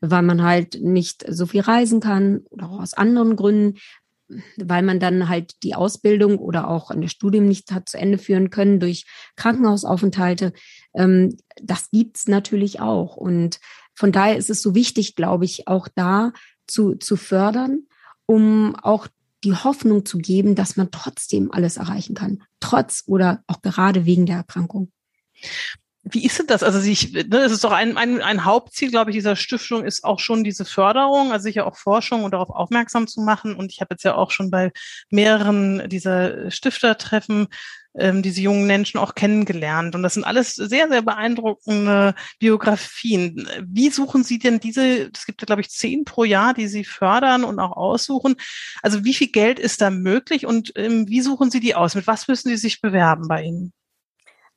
weil 0.00 0.22
man 0.22 0.42
halt 0.42 0.78
nicht 0.80 1.24
so 1.28 1.46
viel 1.46 1.60
reisen 1.60 2.00
kann 2.00 2.40
oder 2.50 2.68
auch 2.68 2.80
aus 2.80 2.94
anderen 2.94 3.36
Gründen, 3.36 3.78
weil 4.56 4.82
man 4.82 5.00
dann 5.00 5.28
halt 5.28 5.62
die 5.62 5.74
Ausbildung 5.74 6.38
oder 6.38 6.68
auch 6.68 6.90
ein 6.90 7.08
Studium 7.08 7.46
nicht 7.46 7.70
hat 7.72 7.88
zu 7.88 7.98
Ende 7.98 8.18
führen 8.18 8.50
können 8.50 8.80
durch 8.80 9.06
Krankenhausaufenthalte. 9.36 10.52
Ähm, 10.94 11.36
das 11.62 11.90
gibt's 11.90 12.26
natürlich 12.28 12.80
auch. 12.80 13.16
Und 13.16 13.60
von 13.94 14.12
daher 14.12 14.36
ist 14.36 14.50
es 14.50 14.62
so 14.62 14.74
wichtig, 14.74 15.16
glaube 15.16 15.44
ich, 15.44 15.68
auch 15.68 15.88
da 15.94 16.32
zu, 16.66 16.94
zu 16.94 17.16
fördern, 17.16 17.86
um 18.26 18.76
auch 18.76 19.08
die 19.44 19.54
Hoffnung 19.54 20.04
zu 20.04 20.18
geben, 20.18 20.54
dass 20.54 20.76
man 20.76 20.90
trotzdem 20.90 21.50
alles 21.52 21.76
erreichen 21.76 22.14
kann, 22.14 22.42
trotz 22.60 23.04
oder 23.06 23.42
auch 23.46 23.62
gerade 23.62 24.04
wegen 24.04 24.26
der 24.26 24.36
Erkrankung. 24.36 24.90
Wie 26.04 26.24
ist 26.24 26.38
denn 26.38 26.46
das? 26.46 26.62
Also 26.62 26.80
ich, 26.80 27.12
ne, 27.12 27.38
es 27.38 27.52
ist 27.52 27.64
doch 27.64 27.72
ein, 27.72 27.96
ein, 27.96 28.22
ein 28.22 28.44
Hauptziel, 28.44 28.90
glaube 28.90 29.10
ich, 29.10 29.16
dieser 29.16 29.36
Stiftung 29.36 29.84
ist 29.84 30.04
auch 30.04 30.20
schon 30.20 30.42
diese 30.42 30.64
Förderung, 30.64 31.32
also 31.32 31.42
sicher 31.42 31.66
auch 31.66 31.76
Forschung 31.76 32.24
und 32.24 32.32
darauf 32.32 32.50
aufmerksam 32.50 33.06
zu 33.06 33.20
machen. 33.20 33.54
Und 33.54 33.72
ich 33.72 33.80
habe 33.80 33.94
jetzt 33.94 34.04
ja 34.04 34.14
auch 34.14 34.30
schon 34.30 34.50
bei 34.50 34.72
mehreren 35.10 35.88
dieser 35.88 36.50
Stiftertreffen 36.50 37.48
ähm, 37.98 38.22
diese 38.22 38.40
jungen 38.40 38.66
Menschen 38.66 38.98
auch 38.98 39.14
kennengelernt. 39.14 39.94
Und 39.94 40.02
das 40.02 40.14
sind 40.14 40.24
alles 40.24 40.54
sehr, 40.54 40.88
sehr 40.88 41.02
beeindruckende 41.02 42.14
Biografien. 42.38 43.48
Wie 43.64 43.90
suchen 43.90 44.24
Sie 44.24 44.38
denn 44.38 44.60
diese, 44.60 45.10
es 45.14 45.26
gibt 45.26 45.42
ja, 45.42 45.46
glaube 45.46 45.60
ich, 45.60 45.70
zehn 45.70 46.04
pro 46.04 46.24
Jahr, 46.24 46.54
die 46.54 46.68
Sie 46.68 46.84
fördern 46.84 47.44
und 47.44 47.58
auch 47.58 47.76
aussuchen. 47.76 48.36
Also 48.82 49.04
wie 49.04 49.14
viel 49.14 49.28
Geld 49.28 49.58
ist 49.58 49.80
da 49.80 49.90
möglich 49.90 50.46
und 50.46 50.72
ähm, 50.76 51.08
wie 51.08 51.20
suchen 51.20 51.50
Sie 51.50 51.60
die 51.60 51.74
aus? 51.74 51.94
Mit 51.94 52.06
was 52.06 52.28
müssen 52.28 52.48
Sie 52.48 52.56
sich 52.56 52.80
bewerben 52.80 53.28
bei 53.28 53.42
Ihnen? 53.42 53.72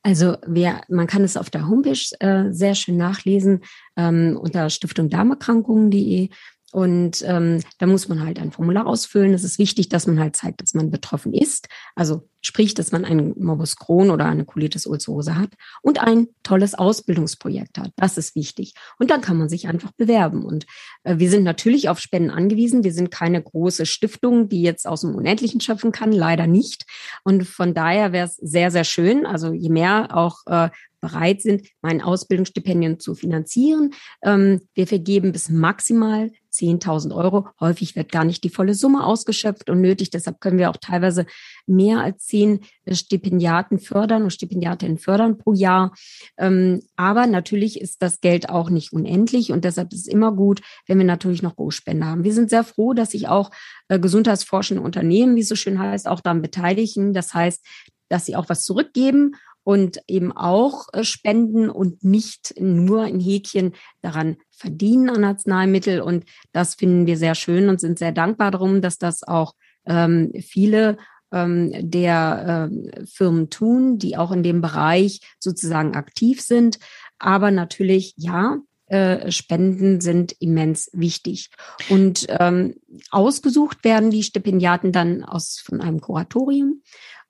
Also 0.04 0.36
wer, 0.46 0.82
man 0.88 1.06
kann 1.06 1.22
es 1.22 1.36
auf 1.36 1.48
der 1.48 1.68
Homepage 1.68 2.16
äh, 2.18 2.52
sehr 2.52 2.74
schön 2.74 2.96
nachlesen 2.96 3.62
ähm, 3.96 4.36
unter 4.40 4.68
stiftungdarmerkrankungen.de. 4.68 6.28
Und 6.72 7.22
ähm, 7.26 7.60
da 7.78 7.86
muss 7.86 8.08
man 8.08 8.24
halt 8.24 8.38
ein 8.38 8.50
Formular 8.50 8.86
ausfüllen. 8.86 9.34
Es 9.34 9.44
ist 9.44 9.58
wichtig, 9.58 9.90
dass 9.90 10.06
man 10.06 10.18
halt 10.18 10.36
zeigt, 10.36 10.62
dass 10.62 10.72
man 10.72 10.90
betroffen 10.90 11.34
ist. 11.34 11.68
Also 11.94 12.26
sprich, 12.40 12.72
dass 12.72 12.92
man 12.92 13.04
einen 13.04 13.34
Morbus 13.38 13.76
Crohn 13.76 14.10
oder 14.10 14.24
eine 14.24 14.46
Colitis 14.46 14.86
ulcerosa 14.86 15.34
hat 15.34 15.50
und 15.82 16.00
ein 16.00 16.28
tolles 16.42 16.74
Ausbildungsprojekt 16.74 17.76
hat. 17.76 17.92
Das 17.96 18.16
ist 18.16 18.34
wichtig. 18.34 18.72
Und 18.98 19.10
dann 19.10 19.20
kann 19.20 19.36
man 19.36 19.50
sich 19.50 19.68
einfach 19.68 19.92
bewerben. 19.92 20.46
Und 20.46 20.64
äh, 21.04 21.18
wir 21.18 21.30
sind 21.30 21.44
natürlich 21.44 21.90
auf 21.90 22.00
Spenden 22.00 22.30
angewiesen. 22.30 22.84
Wir 22.84 22.94
sind 22.94 23.10
keine 23.10 23.42
große 23.42 23.84
Stiftung, 23.84 24.48
die 24.48 24.62
jetzt 24.62 24.86
aus 24.88 25.02
dem 25.02 25.14
Unendlichen 25.14 25.60
schöpfen 25.60 25.92
kann. 25.92 26.10
Leider 26.10 26.46
nicht. 26.46 26.86
Und 27.22 27.46
von 27.46 27.74
daher 27.74 28.12
wäre 28.12 28.28
es 28.28 28.36
sehr, 28.36 28.70
sehr 28.70 28.84
schön. 28.84 29.26
Also 29.26 29.52
je 29.52 29.68
mehr 29.68 30.16
auch 30.16 30.38
äh, 30.46 30.70
bereit 31.02 31.42
sind, 31.42 31.68
mein 31.82 32.00
Ausbildungsstipendien 32.00 32.98
zu 32.98 33.14
finanzieren. 33.14 33.92
Ähm, 34.22 34.62
wir 34.72 34.86
vergeben 34.86 35.32
bis 35.32 35.50
maximal 35.50 36.30
10.000 36.52 37.14
Euro. 37.14 37.48
Häufig 37.60 37.96
wird 37.96 38.12
gar 38.12 38.24
nicht 38.24 38.44
die 38.44 38.50
volle 38.50 38.74
Summe 38.74 39.04
ausgeschöpft 39.04 39.68
und 39.68 39.80
nötig. 39.80 40.10
Deshalb 40.10 40.40
können 40.40 40.58
wir 40.58 40.70
auch 40.70 40.76
teilweise 40.76 41.26
mehr 41.66 42.00
als 42.00 42.26
zehn 42.26 42.60
äh, 42.84 42.94
Stipendiaten 42.94 43.78
fördern 43.78 44.22
und 44.22 44.32
Stipendiatinnen 44.32 44.98
fördern 44.98 45.38
pro 45.38 45.52
Jahr. 45.52 45.92
Ähm, 46.38 46.82
aber 46.96 47.26
natürlich 47.26 47.80
ist 47.80 48.00
das 48.00 48.20
Geld 48.20 48.48
auch 48.48 48.70
nicht 48.70 48.92
unendlich 48.92 49.50
und 49.50 49.64
deshalb 49.64 49.92
ist 49.92 50.06
es 50.06 50.06
immer 50.06 50.32
gut, 50.32 50.60
wenn 50.86 50.98
wir 50.98 51.04
natürlich 51.04 51.42
noch 51.42 51.56
Großspender 51.56 52.06
haben. 52.06 52.24
Wir 52.24 52.32
sind 52.32 52.48
sehr 52.48 52.64
froh, 52.64 52.92
dass 52.92 53.10
sich 53.10 53.28
auch 53.28 53.50
äh, 53.88 53.98
gesundheitsforschende 53.98 54.82
Unternehmen, 54.82 55.34
wie 55.36 55.40
es 55.40 55.48
so 55.48 55.56
schön 55.56 55.78
heißt, 55.78 56.06
auch 56.06 56.20
daran 56.20 56.42
beteiligen. 56.42 57.12
Das 57.12 57.34
heißt, 57.34 57.64
dass 58.08 58.26
sie 58.26 58.36
auch 58.36 58.48
was 58.48 58.64
zurückgeben 58.64 59.36
und 59.64 59.98
eben 60.08 60.32
auch 60.32 60.88
äh, 60.92 61.04
spenden 61.04 61.70
und 61.70 62.04
nicht 62.04 62.54
nur 62.58 63.06
in 63.06 63.20
Häkchen 63.20 63.72
daran 64.00 64.36
verdienen 64.50 65.10
an 65.10 65.24
Arzneimittel. 65.24 66.00
Und 66.00 66.24
das 66.52 66.74
finden 66.74 67.06
wir 67.06 67.16
sehr 67.16 67.34
schön 67.34 67.68
und 67.68 67.80
sind 67.80 67.98
sehr 67.98 68.12
dankbar 68.12 68.50
darum, 68.50 68.80
dass 68.80 68.98
das 68.98 69.22
auch 69.22 69.54
ähm, 69.86 70.32
viele 70.40 70.98
ähm, 71.32 71.72
der 71.90 72.70
äh, 72.70 73.06
Firmen 73.06 73.50
tun, 73.50 73.98
die 73.98 74.16
auch 74.16 74.32
in 74.32 74.42
dem 74.42 74.60
Bereich 74.60 75.20
sozusagen 75.38 75.94
aktiv 75.94 76.40
sind. 76.40 76.78
Aber 77.18 77.50
natürlich, 77.50 78.14
ja, 78.16 78.58
äh, 78.86 79.30
Spenden 79.32 80.00
sind 80.02 80.32
immens 80.40 80.90
wichtig. 80.92 81.50
Und 81.88 82.26
ähm, 82.28 82.74
ausgesucht 83.10 83.84
werden 83.84 84.10
die 84.10 84.22
Stipendiaten 84.22 84.92
dann 84.92 85.24
aus 85.24 85.62
von 85.64 85.80
einem 85.80 86.00
Kuratorium. 86.00 86.82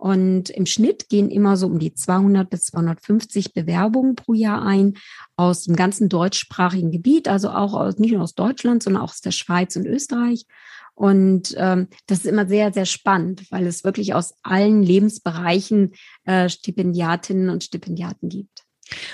Und 0.02 0.50
im 0.50 0.66
Schnitt 0.66 1.08
gehen 1.10 1.30
immer 1.30 1.56
so 1.56 1.68
um 1.68 1.78
die 1.78 1.94
200 1.94 2.50
bis 2.50 2.64
250 2.64 3.54
Bewerbungen 3.54 4.16
pro 4.16 4.34
Jahr 4.34 4.60
ein 4.62 4.94
aus 5.36 5.62
dem 5.62 5.76
ganzen 5.76 6.08
deutschsprachigen 6.08 6.90
Gebiet, 6.90 7.28
also 7.28 7.50
auch 7.50 7.72
aus, 7.72 7.98
nicht 7.98 8.10
nur 8.10 8.22
aus 8.22 8.34
Deutschland, 8.34 8.82
sondern 8.82 9.04
auch 9.04 9.10
aus 9.10 9.20
der 9.20 9.30
Schweiz 9.30 9.76
und 9.76 9.86
Österreich. 9.86 10.46
Und 10.94 11.54
ähm, 11.56 11.86
das 12.08 12.18
ist 12.18 12.26
immer 12.26 12.48
sehr, 12.48 12.72
sehr 12.72 12.84
spannend, 12.84 13.48
weil 13.52 13.64
es 13.64 13.84
wirklich 13.84 14.12
aus 14.12 14.34
allen 14.42 14.82
Lebensbereichen 14.82 15.92
äh, 16.24 16.48
Stipendiatinnen 16.48 17.48
und 17.48 17.62
Stipendiaten 17.62 18.28
gibt. 18.28 18.61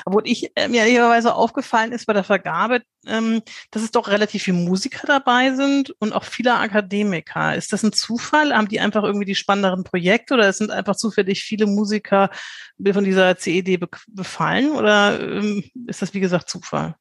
Obwohl 0.05 0.23
ich 0.27 0.51
äh, 0.57 0.69
mir 0.69 0.83
ehrlicherweise 0.83 1.35
aufgefallen 1.35 1.93
ist 1.93 2.07
bei 2.07 2.13
der 2.13 2.25
Vergabe, 2.25 2.83
ähm, 3.07 3.43
dass 3.71 3.83
es 3.83 3.91
doch 3.91 4.09
relativ 4.09 4.43
viele 4.43 4.57
Musiker 4.57 5.07
dabei 5.07 5.55
sind 5.55 5.95
und 5.99 6.13
auch 6.13 6.25
viele 6.25 6.55
Akademiker. 6.55 7.55
Ist 7.55 7.73
das 7.73 7.83
ein 7.83 7.93
Zufall? 7.93 8.55
Haben 8.55 8.69
die 8.69 8.81
einfach 8.81 9.05
irgendwie 9.05 9.27
die 9.27 9.35
spannenderen 9.35 9.85
Projekte 9.85 10.35
oder 10.35 10.53
sind 10.53 10.71
einfach 10.71 10.97
zufällig 10.97 11.43
viele 11.43 11.67
Musiker 11.67 12.31
von 12.93 13.05
dieser 13.05 13.37
CED 13.37 13.81
be 13.81 13.89
befallen 14.09 14.71
oder 14.73 15.21
ähm, 15.21 15.65
ist 15.87 16.03
das 16.03 16.15
wie 16.15 16.21
gesagt 16.21 16.49
Zufall? 16.49 16.97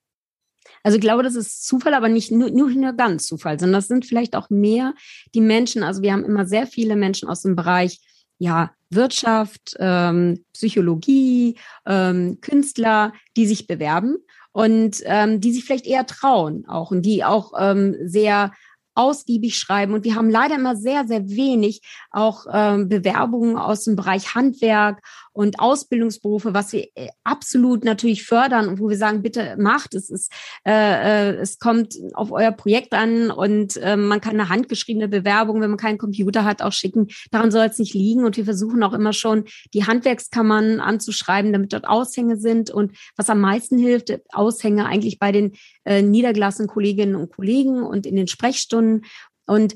Also 0.84 0.97
ich 0.97 1.01
glaube, 1.01 1.23
das 1.23 1.36
ist 1.36 1.65
Zufall, 1.65 1.93
aber 1.93 2.08
nicht 2.08 2.32
nur, 2.32 2.49
nur, 2.49 2.69
nur 2.69 2.93
ganz 2.93 3.25
Zufall, 3.25 3.60
sondern 3.60 3.80
das 3.80 3.88
sind 3.88 4.06
vielleicht 4.06 4.36
auch 4.36 4.49
mehr 4.49 4.93
die 5.36 5.41
Menschen. 5.41 5.84
Also 5.84 6.01
wir 6.01 6.13
haben 6.13 6.23
immer 6.23 6.45
sehr 6.45 6.67
viele 6.67 6.95
Menschen 6.95 7.27
aus 7.27 7.41
dem 7.41 7.56
Bereich 7.56 7.99
ja, 8.39 8.71
Wirtschaft, 8.89 9.76
ähm, 9.80 10.45
Psychologie, 10.54 11.58
ähm, 11.86 12.39
Künstler, 12.41 13.13
die 13.36 13.47
sich 13.47 13.67
bewerben 13.67 14.17
und 14.52 15.02
ähm, 15.06 15.41
die 15.41 15.52
sich 15.52 15.65
vielleicht 15.65 15.86
eher 15.86 16.06
trauen 16.06 16.65
auch 16.67 16.91
und 16.91 17.02
die 17.04 17.23
auch 17.23 17.54
ähm, 17.60 17.95
sehr 18.02 18.52
ausgiebig 18.98 19.56
schreiben. 19.58 19.94
Und 19.94 20.04
wir 20.04 20.16
haben 20.16 20.30
leider 20.30 20.56
immer 20.56 20.76
sehr, 20.76 21.08
sehr 21.08 21.30
wenig 21.30 21.82
auch 22.12 22.46
ähm, 22.52 22.90
Bewerbungen 22.90 23.58
aus 23.58 23.84
dem 23.84 23.96
Bereich 23.96 24.34
Handwerk 24.36 25.02
und 25.38 25.60
Ausbildungsberufe, 25.60 26.56
was 26.56 26.74
wir 26.74 26.88
äh, 26.96 27.10
absolut 27.24 27.86
natürlich 27.86 28.26
fördern 28.26 28.68
und 28.68 28.80
wo 28.80 28.90
wir 28.90 28.98
sagen, 28.98 29.22
bitte 29.22 29.56
macht 29.60 29.94
es. 29.94 30.10
Ist, 30.10 30.32
äh, 30.66 30.72
äh, 30.72 31.36
es 31.36 31.60
kommt 31.60 31.94
auf 32.14 32.32
euer 32.32 32.52
Projekt 32.52 32.94
an 32.94 33.30
und 33.30 33.78
äh, 33.78 33.96
man 33.96 34.20
kann 34.20 34.34
eine 34.34 34.50
handgeschriebene 34.50 35.08
Bewerbung, 35.08 35.62
wenn 35.62 35.70
man 35.70 35.78
keinen 35.78 36.00
Computer 36.00 36.44
hat, 36.44 36.64
auch 36.64 36.74
schicken. 36.74 37.08
Daran 37.30 37.52
soll 37.52 37.68
es 37.68 37.78
nicht 37.78 37.94
liegen. 37.94 38.26
Und 38.26 38.36
wir 38.36 38.46
versuchen 38.46 38.82
auch 38.82 38.94
immer 38.94 39.14
schon, 39.14 39.46
die 39.76 39.86
Handwerkskammern 39.86 40.80
anzuschreiben, 40.80 41.54
damit 41.54 41.72
dort 41.72 41.88
Aushänge 41.88 42.38
sind. 42.38 42.72
Und 42.72 42.98
was 43.16 43.30
am 43.30 43.40
meisten 43.40 43.78
hilft, 43.78 44.12
Aushänge 44.34 44.88
eigentlich 44.88 45.20
bei 45.20 45.32
den 45.32 45.54
äh, 45.88 46.02
niedergelassenen 46.02 46.67
Kolleginnen 46.67 47.15
und 47.15 47.32
Kollegen 47.32 47.82
und 47.82 48.06
in 48.06 48.17
den 48.17 48.28
Sprechstunden. 48.28 49.06
Und 49.45 49.76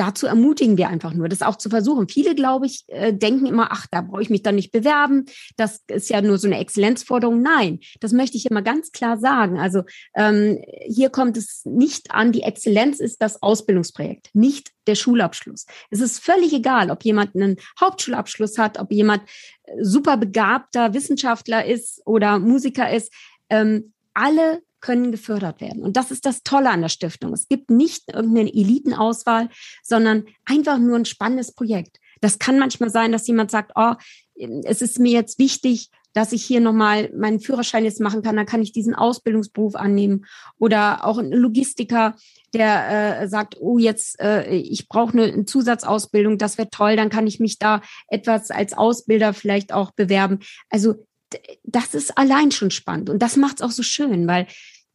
dazu 0.00 0.26
ermutigen 0.26 0.78
wir 0.78 0.88
einfach 0.88 1.12
nur, 1.12 1.28
das 1.28 1.42
auch 1.42 1.56
zu 1.56 1.68
versuchen. 1.68 2.08
Viele, 2.08 2.34
glaube 2.34 2.64
ich, 2.64 2.84
äh, 2.86 3.12
denken 3.12 3.44
immer, 3.44 3.68
ach, 3.70 3.86
da 3.90 4.00
brauche 4.00 4.22
ich 4.22 4.30
mich 4.30 4.42
dann 4.42 4.54
nicht 4.54 4.72
bewerben. 4.72 5.26
Das 5.58 5.82
ist 5.88 6.08
ja 6.08 6.22
nur 6.22 6.38
so 6.38 6.46
eine 6.46 6.58
Exzellenzforderung. 6.58 7.42
Nein, 7.42 7.80
das 8.00 8.12
möchte 8.12 8.38
ich 8.38 8.46
immer 8.46 8.62
ganz 8.62 8.92
klar 8.92 9.18
sagen. 9.18 9.58
Also 9.58 9.82
ähm, 10.14 10.58
hier 10.86 11.10
kommt 11.10 11.36
es 11.36 11.62
nicht 11.66 12.10
an, 12.12 12.32
die 12.32 12.42
Exzellenz 12.42 12.98
ist 12.98 13.20
das 13.20 13.42
Ausbildungsprojekt, 13.42 14.30
nicht 14.32 14.70
der 14.86 14.94
Schulabschluss. 14.94 15.66
Es 15.90 16.00
ist 16.00 16.24
völlig 16.24 16.54
egal, 16.54 16.90
ob 16.90 17.04
jemand 17.04 17.36
einen 17.36 17.56
Hauptschulabschluss 17.78 18.56
hat, 18.56 18.78
ob 18.78 18.90
jemand 18.92 19.22
äh, 19.64 19.84
super 19.84 20.16
begabter 20.16 20.94
Wissenschaftler 20.94 21.66
ist 21.66 22.00
oder 22.06 22.38
Musiker 22.38 22.90
ist. 22.90 23.12
Ähm, 23.50 23.92
alle 24.14 24.62
können 24.80 25.12
gefördert 25.12 25.60
werden. 25.60 25.82
Und 25.82 25.96
das 25.96 26.10
ist 26.10 26.26
das 26.26 26.42
Tolle 26.42 26.70
an 26.70 26.82
der 26.82 26.88
Stiftung. 26.88 27.32
Es 27.32 27.48
gibt 27.48 27.70
nicht 27.70 28.12
irgendeine 28.12 28.52
Elitenauswahl, 28.52 29.48
sondern 29.82 30.24
einfach 30.44 30.78
nur 30.78 30.96
ein 30.96 31.04
spannendes 31.04 31.52
Projekt. 31.52 31.98
Das 32.20 32.38
kann 32.38 32.58
manchmal 32.58 32.90
sein, 32.90 33.12
dass 33.12 33.26
jemand 33.26 33.50
sagt, 33.50 33.72
oh, 33.74 33.94
es 34.64 34.82
ist 34.82 34.98
mir 34.98 35.12
jetzt 35.12 35.38
wichtig, 35.38 35.90
dass 36.12 36.32
ich 36.32 36.44
hier 36.44 36.60
nochmal 36.60 37.10
meinen 37.14 37.40
Führerschein 37.40 37.84
jetzt 37.84 38.00
machen 38.00 38.22
kann, 38.22 38.36
dann 38.36 38.46
kann 38.46 38.62
ich 38.62 38.72
diesen 38.72 38.94
Ausbildungsberuf 38.94 39.76
annehmen. 39.76 40.26
Oder 40.58 41.04
auch 41.04 41.18
ein 41.18 41.30
Logistiker, 41.30 42.16
der 42.52 43.20
äh, 43.20 43.28
sagt, 43.28 43.56
oh, 43.60 43.78
jetzt, 43.78 44.18
äh, 44.20 44.50
ich 44.50 44.88
brauche 44.88 45.12
eine, 45.12 45.32
eine 45.32 45.44
Zusatzausbildung, 45.44 46.36
das 46.36 46.58
wäre 46.58 46.68
toll, 46.70 46.96
dann 46.96 47.10
kann 47.10 47.26
ich 47.26 47.38
mich 47.38 47.58
da 47.58 47.80
etwas 48.08 48.50
als 48.50 48.72
Ausbilder 48.72 49.32
vielleicht 49.34 49.72
auch 49.72 49.92
bewerben. 49.92 50.40
Also 50.68 51.06
das 51.64 51.94
ist 51.94 52.16
allein 52.16 52.50
schon 52.50 52.70
spannend 52.70 53.10
und 53.10 53.20
das 53.20 53.36
macht 53.36 53.56
es 53.56 53.62
auch 53.62 53.70
so 53.70 53.82
schön, 53.82 54.26
weil 54.26 54.46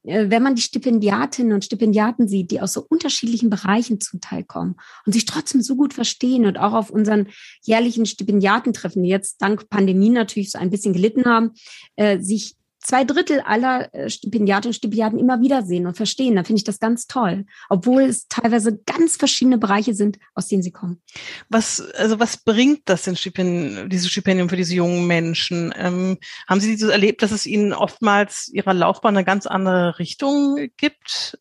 äh, 0.06 0.30
wenn 0.30 0.44
man 0.44 0.56
die 0.56 0.62
Stipendiatinnen 0.62 1.54
und 1.54 1.66
Stipendiaten 1.66 2.28
sieht, 2.28 2.52
die 2.52 2.62
aus 2.62 2.74
so 2.74 2.86
unterschiedlichen 2.88 3.50
Bereichen 3.50 4.00
zum 4.00 4.22
Teil 4.22 4.44
kommen 4.44 4.76
und 5.06 5.14
sich 5.14 5.26
trotzdem 5.26 5.62
so 5.62 5.76
gut 5.76 5.94
verstehen 5.94 6.46
und 6.46 6.58
auch 6.58 6.74
auf 6.74 6.90
unseren 6.90 7.28
jährlichen 7.64 8.06
Stipendiatentreffen, 8.06 9.04
die 9.04 9.10
jetzt 9.10 9.42
dank 9.42 9.70
Pandemie 9.70 10.10
natürlich 10.10 10.52
so 10.52 10.60
ein 10.60 10.70
bisschen 10.70 10.94
gelitten 10.94 11.26
haben, 11.26 11.52
äh, 11.96 12.20
sich 12.20 12.56
zwei 12.86 13.04
Drittel 13.04 13.42
aller 13.42 13.94
äh, 13.94 14.10
Stipendiatinnen 14.10 14.70
und 14.70 14.76
Stipendiaten 14.76 15.18
immer 15.18 15.42
wieder 15.42 15.64
sehen 15.64 15.88
und 15.88 15.98
verstehen. 15.98 16.36
Da 16.36 16.44
finde 16.44 16.60
ich 16.60 16.64
das 16.64 16.80
ganz 16.80 17.08
toll, 17.08 17.46
obwohl 17.70 18.04
es 18.04 18.28
teilweise 18.28 18.78
ganz 18.86 19.18
verschiedene 19.18 19.58
Bereiche 19.58 19.94
sind, 19.94 20.20
aus 20.36 20.48
denen 20.48 20.62
sie 20.62 20.72
kommen. 20.72 21.02
Was, 21.50 21.82
also 21.96 22.20
was 22.20 22.38
bringt 22.38 22.84
das 22.86 23.04
denn 23.04 23.16
Stipendium, 23.16 23.90
dieses 23.90 24.10
Stipendium 24.10 24.50
für 24.50 24.56
diese 24.56 24.76
jungen 24.76 25.08
Menschen? 25.08 25.74
Ähm, 25.76 26.18
haben 26.48 26.60
Sie 26.60 26.72
dieses 26.72 26.90
erlebt, 26.90 27.24
dass 27.24 27.32
es 27.32 27.46
ihnen 27.46 27.74
oftmals 27.74 28.50
ihrer 28.50 28.74
Laufbahn 28.74 29.18
eine 29.18 29.26
ganz 29.26 29.48
andere 29.48 29.98
Richtung 29.98 30.70
gibt? 30.78 31.40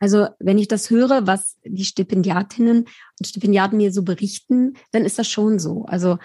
Also 0.00 0.28
wenn 0.38 0.58
ich 0.58 0.68
das 0.68 0.90
höre, 0.90 1.26
was 1.26 1.56
die 1.64 1.84
Stipendiatinnen 1.84 2.84
und 3.18 3.26
Stipendiaten 3.26 3.76
mir 3.76 3.92
so 3.92 4.02
berichten, 4.04 4.74
dann 4.92 5.04
ist 5.04 5.18
das 5.18 5.28
schon 5.28 5.58
so. 5.58 5.84
Also 5.86 6.18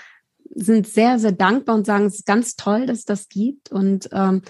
sind 0.53 0.87
sehr, 0.87 1.19
sehr 1.19 1.31
dankbar 1.31 1.75
und 1.75 1.85
sagen, 1.85 2.05
es 2.05 2.15
ist 2.15 2.25
ganz 2.25 2.55
toll, 2.55 2.85
dass 2.85 2.99
es 2.99 3.05
das 3.05 3.29
gibt 3.29 3.71
und, 3.71 4.09
ähm, 4.11 4.41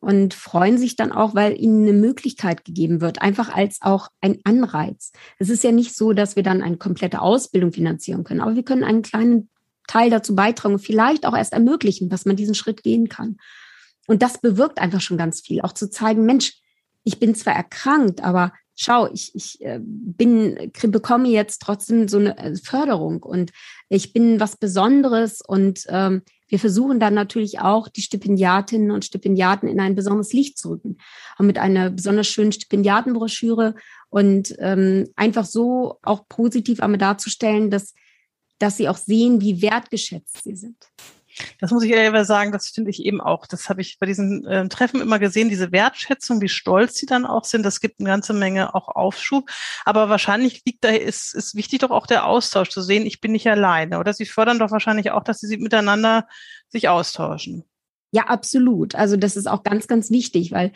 und 0.00 0.34
freuen 0.34 0.78
sich 0.78 0.96
dann 0.96 1.10
auch, 1.10 1.34
weil 1.34 1.60
ihnen 1.60 1.82
eine 1.82 1.98
Möglichkeit 1.98 2.64
gegeben 2.64 3.00
wird, 3.00 3.20
einfach 3.20 3.52
als 3.52 3.78
auch 3.82 4.08
ein 4.20 4.38
Anreiz. 4.44 5.12
Es 5.38 5.50
ist 5.50 5.64
ja 5.64 5.72
nicht 5.72 5.96
so, 5.96 6.12
dass 6.12 6.36
wir 6.36 6.42
dann 6.42 6.62
eine 6.62 6.76
komplette 6.76 7.20
Ausbildung 7.20 7.72
finanzieren 7.72 8.24
können, 8.24 8.40
aber 8.40 8.54
wir 8.54 8.62
können 8.62 8.84
einen 8.84 9.02
kleinen 9.02 9.50
Teil 9.88 10.10
dazu 10.10 10.36
beitragen 10.36 10.74
und 10.74 10.80
vielleicht 10.80 11.26
auch 11.26 11.36
erst 11.36 11.52
ermöglichen, 11.52 12.08
dass 12.08 12.26
man 12.26 12.36
diesen 12.36 12.54
Schritt 12.54 12.82
gehen 12.82 13.08
kann. 13.08 13.38
Und 14.06 14.22
das 14.22 14.40
bewirkt 14.40 14.78
einfach 14.78 15.00
schon 15.00 15.18
ganz 15.18 15.40
viel. 15.40 15.60
Auch 15.62 15.72
zu 15.72 15.90
zeigen, 15.90 16.24
Mensch, 16.24 16.54
ich 17.04 17.18
bin 17.18 17.34
zwar 17.34 17.54
erkrankt, 17.54 18.22
aber 18.22 18.52
schau, 18.78 19.12
ich, 19.12 19.34
ich 19.34 19.60
äh, 19.60 19.80
bin, 19.82 20.70
bekomme 20.86 21.28
jetzt 21.28 21.60
trotzdem 21.60 22.08
so 22.08 22.18
eine 22.18 22.38
äh, 22.38 22.54
Förderung 22.56 23.22
und 23.22 23.50
ich 23.88 24.12
bin 24.12 24.38
was 24.38 24.56
Besonderes 24.56 25.40
und 25.40 25.84
ähm, 25.88 26.22
wir 26.46 26.58
versuchen 26.58 27.00
dann 27.00 27.12
natürlich 27.12 27.60
auch, 27.60 27.88
die 27.88 28.02
Stipendiatinnen 28.02 28.90
und 28.90 29.04
Stipendiaten 29.04 29.68
in 29.68 29.80
ein 29.80 29.94
besonderes 29.94 30.32
Licht 30.32 30.58
zu 30.58 30.70
rücken. 30.70 30.96
Und 31.38 31.46
mit 31.46 31.58
einer 31.58 31.90
besonders 31.90 32.26
schönen 32.26 32.52
Stipendiatenbroschüre 32.52 33.74
und 34.08 34.54
ähm, 34.58 35.08
einfach 35.14 35.44
so 35.44 35.98
auch 36.02 36.26
positiv 36.28 36.80
einmal 36.80 36.98
darzustellen, 36.98 37.70
dass, 37.70 37.94
dass 38.58 38.78
sie 38.78 38.88
auch 38.88 38.96
sehen, 38.96 39.42
wie 39.42 39.60
wertgeschätzt 39.60 40.42
sie 40.42 40.56
sind. 40.56 40.76
Das 41.60 41.70
muss 41.70 41.82
ich 41.82 41.90
ehrlich 41.90 42.26
sagen, 42.26 42.52
das 42.52 42.68
finde 42.68 42.90
ich 42.90 43.04
eben 43.04 43.20
auch. 43.20 43.46
Das 43.46 43.68
habe 43.68 43.80
ich 43.80 43.98
bei 43.98 44.06
diesen 44.06 44.46
äh, 44.46 44.68
Treffen 44.68 45.00
immer 45.00 45.18
gesehen, 45.18 45.48
diese 45.48 45.72
Wertschätzung, 45.72 46.40
wie 46.40 46.48
stolz 46.48 46.96
sie 46.96 47.06
dann 47.06 47.26
auch 47.26 47.44
sind. 47.44 47.62
Das 47.64 47.80
gibt 47.80 48.00
eine 48.00 48.08
ganze 48.08 48.32
Menge 48.32 48.74
auch 48.74 48.88
Aufschub. 48.88 49.50
Aber 49.84 50.08
wahrscheinlich 50.08 50.62
liegt 50.64 50.84
da, 50.84 50.90
ist, 50.90 51.34
ist 51.34 51.54
wichtig 51.54 51.80
doch 51.80 51.90
auch 51.90 52.06
der 52.06 52.26
Austausch 52.26 52.70
zu 52.70 52.82
sehen, 52.82 53.06
ich 53.06 53.20
bin 53.20 53.32
nicht 53.32 53.48
alleine. 53.48 53.98
Oder 53.98 54.12
sie 54.14 54.26
fördern 54.26 54.58
doch 54.58 54.70
wahrscheinlich 54.70 55.10
auch, 55.10 55.24
dass 55.24 55.40
sie 55.40 55.56
miteinander 55.56 56.26
sich 56.68 56.88
austauschen. 56.88 57.64
Ja, 58.10 58.24
absolut. 58.24 58.94
Also 58.94 59.16
das 59.16 59.36
ist 59.36 59.46
auch 59.46 59.62
ganz, 59.62 59.86
ganz 59.86 60.10
wichtig, 60.10 60.52
weil 60.52 60.72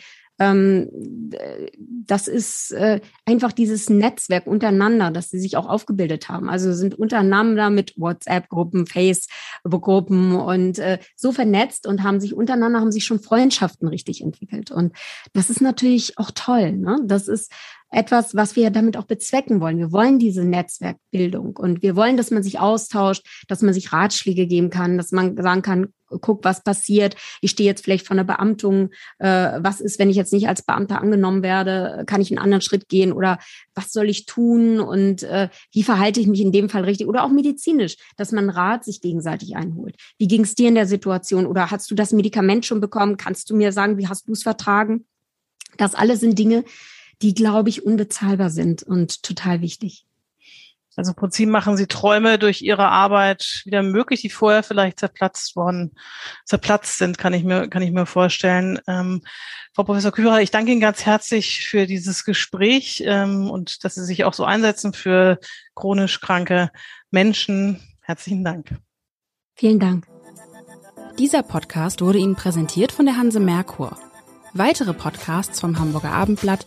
das 2.04 2.28
ist 2.28 2.72
äh, 2.72 3.00
einfach 3.24 3.52
dieses 3.52 3.88
Netzwerk 3.88 4.46
untereinander, 4.46 5.10
das 5.10 5.30
sie 5.30 5.38
sich 5.38 5.56
auch 5.56 5.68
aufgebildet 5.68 6.28
haben. 6.28 6.48
Also 6.48 6.72
sind 6.72 6.94
untereinander 6.94 7.70
mit 7.70 7.94
WhatsApp-Gruppen, 7.96 8.86
Facebook-Gruppen 8.86 10.36
und 10.36 10.78
äh, 10.78 10.98
so 11.16 11.32
vernetzt 11.32 11.86
und 11.86 12.02
haben 12.02 12.20
sich 12.20 12.34
untereinander, 12.34 12.80
haben 12.80 12.92
sich 12.92 13.04
schon 13.04 13.20
Freundschaften 13.20 13.88
richtig 13.88 14.22
entwickelt. 14.22 14.70
Und 14.70 14.94
das 15.32 15.50
ist 15.50 15.60
natürlich 15.60 16.18
auch 16.18 16.30
toll. 16.34 16.72
Ne? 16.72 16.98
Das 17.04 17.28
ist 17.28 17.52
etwas, 17.92 18.34
was 18.34 18.56
wir 18.56 18.70
damit 18.70 18.96
auch 18.96 19.04
bezwecken 19.04 19.60
wollen. 19.60 19.78
Wir 19.78 19.92
wollen 19.92 20.18
diese 20.18 20.44
Netzwerkbildung 20.44 21.56
und 21.56 21.82
wir 21.82 21.94
wollen, 21.94 22.16
dass 22.16 22.30
man 22.30 22.42
sich 22.42 22.58
austauscht, 22.58 23.24
dass 23.48 23.62
man 23.62 23.74
sich 23.74 23.92
Ratschläge 23.92 24.46
geben 24.46 24.70
kann, 24.70 24.96
dass 24.96 25.12
man 25.12 25.36
sagen 25.36 25.62
kann, 25.62 25.88
guck, 26.20 26.44
was 26.44 26.62
passiert. 26.62 27.16
Ich 27.40 27.52
stehe 27.52 27.68
jetzt 27.68 27.84
vielleicht 27.84 28.06
vor 28.06 28.14
einer 28.14 28.24
Beamtung. 28.24 28.90
Äh, 29.18 29.58
was 29.60 29.80
ist, 29.80 29.98
wenn 29.98 30.10
ich 30.10 30.16
jetzt 30.16 30.32
nicht 30.32 30.48
als 30.48 30.62
Beamter 30.62 31.00
angenommen 31.00 31.42
werde? 31.42 32.04
Kann 32.06 32.20
ich 32.20 32.30
einen 32.30 32.38
anderen 32.38 32.60
Schritt 32.60 32.88
gehen? 32.88 33.12
Oder 33.12 33.38
was 33.74 33.92
soll 33.92 34.08
ich 34.08 34.26
tun? 34.26 34.80
Und 34.80 35.22
äh, 35.22 35.48
wie 35.72 35.82
verhalte 35.82 36.20
ich 36.20 36.26
mich 36.26 36.40
in 36.40 36.52
dem 36.52 36.68
Fall 36.68 36.84
richtig? 36.84 37.06
Oder 37.06 37.24
auch 37.24 37.30
medizinisch, 37.30 37.96
dass 38.16 38.32
man 38.32 38.50
Rat 38.50 38.84
sich 38.84 39.00
gegenseitig 39.00 39.56
einholt. 39.56 39.96
Wie 40.18 40.28
ging 40.28 40.42
es 40.42 40.54
dir 40.54 40.68
in 40.68 40.74
der 40.74 40.86
Situation? 40.86 41.46
Oder 41.46 41.70
hast 41.70 41.90
du 41.90 41.94
das 41.94 42.12
Medikament 42.12 42.66
schon 42.66 42.80
bekommen? 42.80 43.16
Kannst 43.16 43.48
du 43.50 43.56
mir 43.56 43.72
sagen, 43.72 43.98
wie 43.98 44.08
hast 44.08 44.28
du 44.28 44.32
es 44.32 44.42
vertragen? 44.42 45.06
Das 45.78 45.94
alles 45.94 46.20
sind 46.20 46.38
Dinge, 46.38 46.64
die, 47.22 47.34
glaube 47.34 47.68
ich, 47.68 47.84
unbezahlbar 47.84 48.50
sind 48.50 48.82
und 48.82 49.22
total 49.22 49.60
wichtig. 49.60 50.04
Also 50.94 51.12
im 51.12 51.16
Prinzip 51.16 51.48
machen 51.48 51.78
sie 51.78 51.86
Träume 51.86 52.38
durch 52.38 52.60
ihre 52.60 52.88
Arbeit 52.88 53.62
wieder 53.64 53.82
möglich, 53.82 54.20
die 54.20 54.28
vorher 54.28 54.62
vielleicht 54.62 54.98
zerplatzt 54.98 55.56
worden, 55.56 55.92
zerplatzt 56.44 56.98
sind, 56.98 57.16
kann 57.16 57.32
ich 57.32 57.44
mir, 57.44 57.68
kann 57.68 57.80
ich 57.80 57.92
mir 57.92 58.04
vorstellen. 58.04 58.78
Ähm, 58.86 59.22
Frau 59.72 59.84
Professor 59.84 60.12
Kührer, 60.12 60.42
ich 60.42 60.50
danke 60.50 60.72
Ihnen 60.72 60.82
ganz 60.82 61.06
herzlich 61.06 61.66
für 61.66 61.86
dieses 61.86 62.24
Gespräch 62.24 63.02
ähm, 63.06 63.48
und 63.48 63.84
dass 63.84 63.94
Sie 63.94 64.04
sich 64.04 64.24
auch 64.24 64.34
so 64.34 64.44
einsetzen 64.44 64.92
für 64.92 65.38
chronisch 65.74 66.20
kranke 66.20 66.70
Menschen. 67.10 67.80
Herzlichen 68.02 68.44
Dank. 68.44 68.76
Vielen 69.54 69.80
Dank. 69.80 70.06
Dieser 71.18 71.42
Podcast 71.42 72.02
wurde 72.02 72.18
Ihnen 72.18 72.36
präsentiert 72.36 72.92
von 72.92 73.06
der 73.06 73.16
Hanse 73.16 73.40
Merkur. 73.40 73.96
Weitere 74.52 74.92
Podcasts 74.92 75.60
vom 75.60 75.78
Hamburger 75.78 76.12
Abendblatt 76.12 76.66